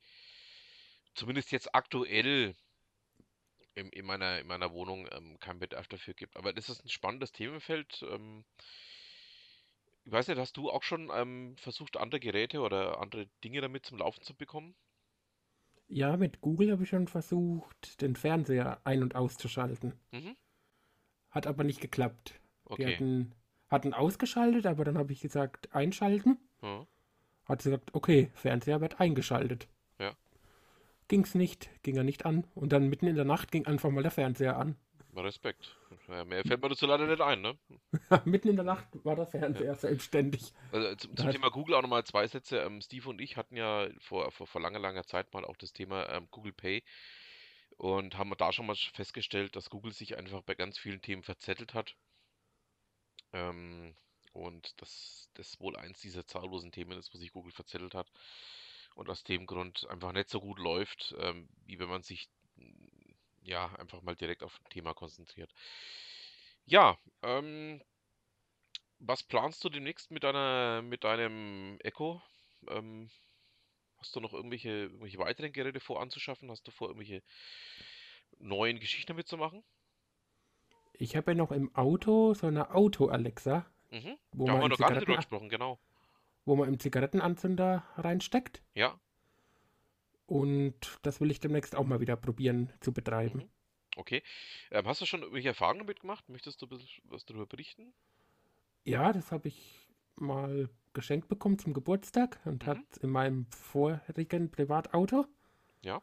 zumindest 1.14 1.52
jetzt 1.52 1.74
aktuell 1.76 2.56
in, 3.76 3.90
in 3.90 4.06
meiner, 4.06 4.40
in 4.40 4.48
meiner 4.48 4.72
Wohnung 4.72 5.08
ähm, 5.12 5.40
keinen 5.40 5.60
Bedarf 5.60 5.88
dafür 5.88 6.14
gibt. 6.14 6.36
Aber 6.38 6.54
das 6.54 6.70
ist 6.70 6.84
ein 6.84 6.90
spannendes 6.90 7.32
Themenfeld. 7.32 8.04
Ich 10.06 10.12
weiß 10.12 10.28
nicht, 10.28 10.38
hast 10.40 10.58
du 10.58 10.70
auch 10.70 10.84
schon 10.84 11.12
ähm, 11.14 11.56
versucht, 11.58 11.98
andere 11.98 12.20
Geräte 12.20 12.62
oder 12.62 13.00
andere 13.00 13.28
Dinge 13.44 13.62
damit 13.62 13.86
zum 13.86 13.98
Laufen 14.00 14.24
zu 14.24 14.34
bekommen? 14.36 14.76
Ja, 15.88 16.18
mit 16.18 16.42
Google 16.42 16.72
habe 16.72 16.84
ich 16.84 16.90
schon 16.90 17.08
versucht, 17.08 18.02
den 18.02 18.16
Fernseher 18.16 18.80
ein- 18.84 19.04
und 19.04 19.16
auszuschalten. 19.16 19.94
Mhm. 20.12 20.36
Hat 21.32 21.48
aber 21.48 21.64
nicht 21.64 21.82
geklappt. 21.82 22.40
Die 22.68 22.74
Okay. 22.74 22.94
hatten, 22.94 23.34
hatten 23.70 23.94
ausgeschaltet, 23.94 24.66
aber 24.66 24.84
dann 24.84 24.98
habe 24.98 25.12
ich 25.14 25.22
gesagt, 25.22 25.74
einschalten. 25.74 26.38
Ja. 26.62 26.86
Hat 27.46 27.62
sie 27.62 27.70
gesagt, 27.72 27.94
okay, 27.96 28.30
Fernseher 28.36 28.82
wird 28.82 29.00
eingeschaltet. 29.00 29.68
Ja. 30.00 30.16
Ging's 31.08 31.34
nicht, 31.34 31.70
ging 31.82 31.98
er 31.98 32.04
nicht 32.04 32.26
an. 32.26 32.46
Und 32.54 32.72
dann 32.72 32.90
mitten 32.90 33.08
in 33.08 33.16
der 33.16 33.26
Nacht 33.26 33.52
ging 33.52 33.66
einfach 33.66 33.90
mal 33.90 34.04
der 34.04 34.12
Fernseher 34.12 34.58
an. 34.58 34.76
Respekt. 35.16 35.76
Ja, 36.08 36.24
mehr 36.24 36.44
fällt 36.44 36.62
mir 36.62 36.70
dazu 36.70 36.86
leider 36.86 37.08
nicht 37.08 37.22
ein, 37.22 37.42
ne? 37.42 37.58
mitten 38.26 38.50
in 38.50 38.56
der 38.56 38.66
Nacht 38.66 38.88
war 39.04 39.16
der 39.16 39.28
Fernseher 39.28 39.76
selbstständig. 39.76 40.54
Also 40.72 40.96
zum, 40.96 41.16
Da 41.16 41.24
zum 41.24 41.28
hat, 41.28 41.36
Thema 41.36 41.50
Google 41.50 41.76
auch 41.76 41.82
nochmal 41.82 42.04
zwei 42.04 42.28
Sätze. 42.28 42.60
Ähm, 42.60 42.82
Steve 42.82 43.10
und 43.10 43.20
ich 43.20 43.38
hatten 43.38 43.56
ja 43.56 43.88
vor, 44.00 44.32
vor, 44.32 44.48
vor 44.48 44.62
langer, 44.62 44.80
langer 44.80 45.04
Zeit 45.04 45.34
mal 45.34 45.46
auch 45.46 45.58
das 45.58 45.74
Thema 45.74 46.08
ähm, 46.10 46.28
Google 46.32 46.54
Pay 46.54 46.84
und 47.78 48.18
haben 48.18 48.34
da 48.38 48.52
schon 48.52 48.66
mal 48.66 48.76
festgestellt, 48.76 49.56
dass 49.56 49.70
Google 49.70 49.94
sich 49.94 50.18
einfach 50.18 50.42
bei 50.42 50.56
ganz 50.56 50.78
vielen 50.78 51.02
Themen 51.02 51.24
verzettelt 51.24 51.74
hat. 51.74 51.96
Ähm, 53.34 53.96
und 54.34 54.80
dass 54.82 55.30
das 55.34 55.60
wohl 55.60 55.76
eins 55.76 56.02
dieser 56.02 56.26
zahllosen 56.26 56.72
Themen 56.72 56.98
ist, 56.98 57.14
wo 57.14 57.18
sich 57.18 57.32
Google 57.32 57.52
verzettelt 57.52 57.96
hat 57.96 58.12
und 58.96 59.10
aus 59.10 59.24
dem 59.24 59.46
Grund 59.46 59.88
einfach 59.90 60.12
nicht 60.12 60.30
so 60.30 60.40
gut 60.40 60.60
läuft, 60.60 61.16
ähm, 61.20 61.50
wie 61.66 61.80
wenn 61.80 61.90
man 61.90 62.04
sich 62.04 62.30
ja 63.42 63.68
einfach 63.76 64.02
mal 64.02 64.16
direkt 64.16 64.44
auf 64.44 64.60
ein 64.62 64.70
Thema 64.70 64.94
konzentriert. 64.94 65.54
Ja, 66.66 66.98
ähm, 67.22 67.82
was 69.00 69.24
planst 69.24 69.64
du 69.64 69.70
demnächst 69.70 70.12
mit 70.12 70.24
deiner, 70.24 70.82
mit 70.82 71.04
deinem 71.04 71.78
Echo? 71.82 72.22
Ähm, 72.70 73.10
hast 73.98 74.16
du 74.16 74.20
noch 74.22 74.34
irgendwelche, 74.34 74.70
irgendwelche 74.70 75.20
weiteren 75.20 75.54
Geräte 75.54 75.80
vor 75.80 76.02
anzuschaffen? 76.02 76.52
Hast 76.52 76.68
du 76.68 76.72
vor, 76.72 76.90
irgendwelche 76.90 77.24
neuen 78.40 78.80
Geschichten 78.80 79.08
damit 79.14 79.28
zu 79.28 79.38
machen? 79.38 79.64
ich 80.94 81.16
habe 81.16 81.32
ja 81.32 81.36
noch 81.36 81.52
im 81.52 81.74
Auto 81.76 82.34
so 82.36 82.46
eine 82.48 82.76
Auto-Alexa, 82.76 83.66
Mhm. 83.92 84.18
wo 84.34 84.48
Da 84.48 84.54
haben 84.54 84.60
man 84.60 84.62
wir 84.62 84.68
im 84.68 84.70
noch 84.70 84.80
gar 84.80 84.90
nicht 84.90 85.00
drüber 85.02 85.16
gesprochen, 85.18 85.48
genau. 85.50 85.80
wo 86.44 86.58
man 86.58 86.68
im 86.68 86.80
Zigarettenanzünder 86.80 87.86
reinsteckt. 87.96 88.62
Ja, 88.74 89.00
Und 90.30 91.00
das 91.04 91.20
will 91.22 91.32
ich 91.32 91.40
demnächst 91.40 91.76
auch 91.76 91.86
mal 91.86 92.00
wieder 92.02 92.16
probieren 92.16 92.72
zu 92.82 92.94
betreiben. 92.94 93.44
mhm. 93.44 93.50
Okay. 93.96 94.24
Ähm, 94.72 94.88
hast 94.88 95.02
du 95.02 95.06
schon 95.06 95.22
irgendwelche 95.22 95.50
Erfahrungen 95.50 95.80
damit 95.80 96.00
gemacht? 96.02 96.30
Möchtest 96.30 96.62
du 96.62 96.68
was 97.06 97.26
darüber 97.26 97.46
berichten? 97.48 97.94
Ja, 98.84 99.14
das 99.14 99.32
habe 99.32 99.48
ich 99.48 99.88
mal 100.16 100.70
geschenkt 100.94 101.28
bekommen 101.30 101.60
zum 101.60 101.74
Geburtstag 101.74 102.40
und 102.46 102.66
hat 102.66 102.80
Mhm. 102.80 102.88
in 103.02 103.10
meinem 103.10 103.46
vorigen 103.52 104.52
Privatauto. 104.52 105.26
Ja. 105.82 106.02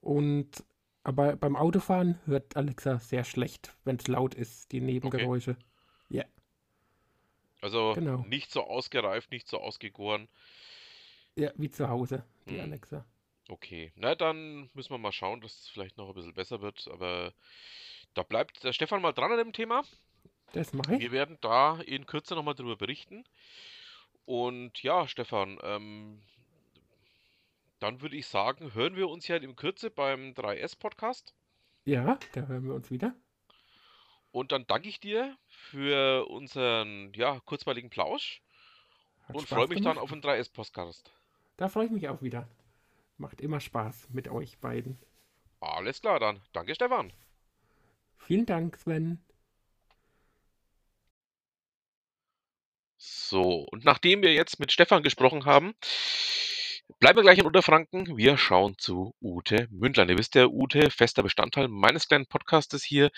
Und 0.00 0.64
aber 1.04 1.36
beim 1.36 1.54
Autofahren 1.56 2.18
hört 2.26 2.56
Alexa 2.56 2.98
sehr 2.98 3.24
schlecht, 3.24 3.76
wenn 3.84 3.96
es 3.96 4.08
laut 4.08 4.34
ist, 4.34 4.72
die 4.72 4.80
Okay. 5.02 5.30
Nebengeräusche. 5.30 5.56
Ja, 6.08 6.24
Also 7.60 7.98
genau. 7.98 8.24
nicht 8.24 8.50
so 8.50 8.62
ausgereift, 8.64 9.30
nicht 9.30 9.46
so 9.46 9.58
ausgegoren. 9.60 10.26
Ja, 11.36 11.50
wie 11.56 11.70
zu 11.70 11.88
Hause, 11.88 12.24
die 12.48 12.58
Hm. 12.58 12.60
Alexa. 12.60 13.04
Okay. 13.48 13.92
Na, 13.96 14.14
dann 14.14 14.70
müssen 14.74 14.90
wir 14.90 14.98
mal 14.98 15.12
schauen, 15.12 15.40
dass 15.40 15.60
es 15.60 15.68
vielleicht 15.68 15.96
noch 15.96 16.08
ein 16.08 16.14
bisschen 16.14 16.34
besser 16.34 16.60
wird. 16.60 16.88
Aber 16.88 17.32
da 18.14 18.22
bleibt 18.22 18.64
der 18.64 18.72
Stefan 18.72 19.02
mal 19.02 19.12
dran 19.12 19.32
an 19.32 19.38
dem 19.38 19.52
Thema. 19.52 19.84
Das 20.52 20.72
mache 20.72 20.94
ich. 20.94 21.00
Wir 21.00 21.12
werden 21.12 21.38
da 21.40 21.80
in 21.80 22.06
Kürze 22.06 22.34
nochmal 22.34 22.54
drüber 22.54 22.76
berichten. 22.76 23.24
Und 24.24 24.82
ja, 24.82 25.06
Stefan, 25.06 25.58
ähm, 25.62 26.20
dann 27.78 28.00
würde 28.00 28.16
ich 28.16 28.26
sagen, 28.26 28.74
hören 28.74 28.96
wir 28.96 29.08
uns 29.08 29.28
ja 29.28 29.36
in 29.36 29.54
Kürze 29.54 29.90
beim 29.90 30.32
3S-Podcast. 30.32 31.34
Ja, 31.84 32.18
da 32.32 32.46
hören 32.46 32.64
wir 32.64 32.74
uns 32.74 32.90
wieder. 32.90 33.14
Und 34.32 34.50
dann 34.52 34.66
danke 34.66 34.88
ich 34.88 34.98
dir 34.98 35.36
für 35.46 36.28
unseren, 36.28 37.12
ja, 37.14 37.40
kurzweiligen 37.40 37.90
Plausch 37.90 38.42
Hat 39.28 39.36
und 39.36 39.48
freue 39.48 39.68
mich 39.68 39.80
dann 39.82 39.94
gemacht. 39.94 39.98
auf 39.98 40.10
den 40.10 40.20
3S-Podcast. 40.20 41.10
Da 41.56 41.68
freue 41.68 41.86
ich 41.86 41.92
mich 41.92 42.08
auch 42.08 42.20
wieder. 42.22 42.48
Macht 43.18 43.40
immer 43.40 43.60
Spaß 43.60 44.08
mit 44.10 44.28
euch 44.28 44.58
beiden. 44.58 44.98
Alles 45.60 46.00
klar 46.00 46.20
dann. 46.20 46.40
Danke, 46.52 46.74
Stefan. 46.74 47.12
Vielen 48.18 48.46
Dank, 48.46 48.76
Sven. 48.76 49.22
So, 52.98 53.66
und 53.70 53.84
nachdem 53.84 54.22
wir 54.22 54.32
jetzt 54.32 54.58
mit 54.58 54.72
Stefan 54.72 55.02
gesprochen 55.02 55.44
haben, 55.44 55.74
bleiben 56.98 57.16
wir 57.16 57.22
gleich 57.22 57.38
in 57.38 57.46
Unterfranken. 57.46 58.16
Wir 58.16 58.36
schauen 58.36 58.76
zu 58.78 59.14
Ute 59.20 59.68
Mündlein. 59.70 60.08
Ihr 60.08 60.18
wisst 60.18 60.34
ja, 60.34 60.46
Ute, 60.46 60.90
fester 60.90 61.22
Bestandteil 61.22 61.68
meines 61.68 62.08
kleinen 62.08 62.26
Podcastes 62.26 62.84
hier. 62.84 63.10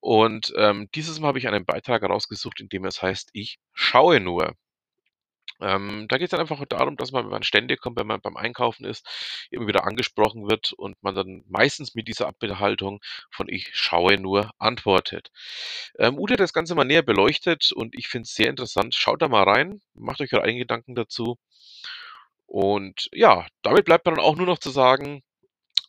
Und 0.00 0.52
ähm, 0.56 0.88
dieses 0.94 1.20
Mal 1.20 1.28
habe 1.28 1.38
ich 1.38 1.48
einen 1.48 1.64
Beitrag 1.64 2.02
herausgesucht, 2.02 2.60
in 2.60 2.68
dem 2.68 2.84
es 2.84 3.02
heißt, 3.02 3.30
ich 3.32 3.58
schaue 3.72 4.20
nur. 4.20 4.54
Ähm, 5.62 6.06
da 6.08 6.18
geht 6.18 6.26
es 6.26 6.30
dann 6.30 6.40
einfach 6.40 6.64
darum, 6.66 6.96
dass 6.96 7.12
man, 7.12 7.24
wenn 7.24 7.30
man 7.30 7.42
Stände 7.42 7.76
kommt, 7.76 7.98
wenn 7.98 8.06
man 8.06 8.20
beim 8.20 8.36
Einkaufen 8.36 8.84
ist, 8.84 9.06
immer 9.50 9.66
wieder 9.66 9.84
angesprochen 9.84 10.48
wird 10.48 10.72
und 10.72 11.02
man 11.02 11.14
dann 11.14 11.44
meistens 11.48 11.94
mit 11.94 12.08
dieser 12.08 12.28
Abhaltung 12.28 13.00
von 13.30 13.48
ich 13.48 13.70
schaue 13.72 14.18
nur 14.18 14.50
antwortet. 14.58 15.30
Ähm, 15.98 16.18
Ute 16.18 16.34
hat 16.34 16.40
das 16.40 16.52
Ganze 16.52 16.74
mal 16.74 16.84
näher 16.84 17.02
beleuchtet 17.02 17.72
und 17.72 17.94
ich 17.94 18.08
finde 18.08 18.24
es 18.24 18.34
sehr 18.34 18.50
interessant. 18.50 18.94
Schaut 18.94 19.22
da 19.22 19.28
mal 19.28 19.44
rein, 19.44 19.80
macht 19.94 20.20
euch 20.20 20.32
eure 20.32 20.42
eigenen 20.42 20.60
Gedanken 20.60 20.94
dazu. 20.94 21.38
Und 22.46 23.08
ja, 23.12 23.46
damit 23.62 23.84
bleibt 23.86 24.04
mir 24.06 24.12
dann 24.12 24.24
auch 24.24 24.36
nur 24.36 24.46
noch 24.46 24.58
zu 24.58 24.70
sagen, 24.70 25.22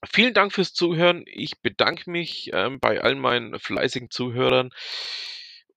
vielen 0.05 0.33
Dank 0.33 0.53
fürs 0.53 0.73
Zuhören. 0.73 1.23
Ich 1.27 1.61
bedanke 1.61 2.09
mich 2.09 2.51
ähm, 2.53 2.79
bei 2.79 3.01
all 3.01 3.15
meinen 3.15 3.59
fleißigen 3.59 4.09
Zuhörern 4.09 4.71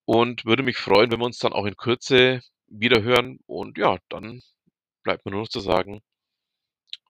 und 0.05 0.45
würde 0.45 0.63
mich 0.63 0.77
freuen, 0.77 1.11
wenn 1.11 1.21
wir 1.21 1.27
uns 1.27 1.39
dann 1.39 1.53
auch 1.53 1.67
in 1.67 1.77
Kürze 1.77 2.43
wieder 2.69 3.03
hören. 3.03 3.41
Und 3.47 3.79
ja, 3.79 3.99
dann 4.09 4.43
bleibt 5.03 5.27
mir 5.27 5.33
nur 5.33 5.43
noch 5.43 5.49
zu 5.49 5.61
sagen, 5.61 6.01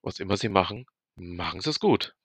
was 0.02 0.18
immer 0.20 0.36
Sie 0.36 0.48
machen, 0.48 0.86
machen 1.16 1.60
Sie 1.60 1.70
es 1.70 1.80
gut. 1.80 2.16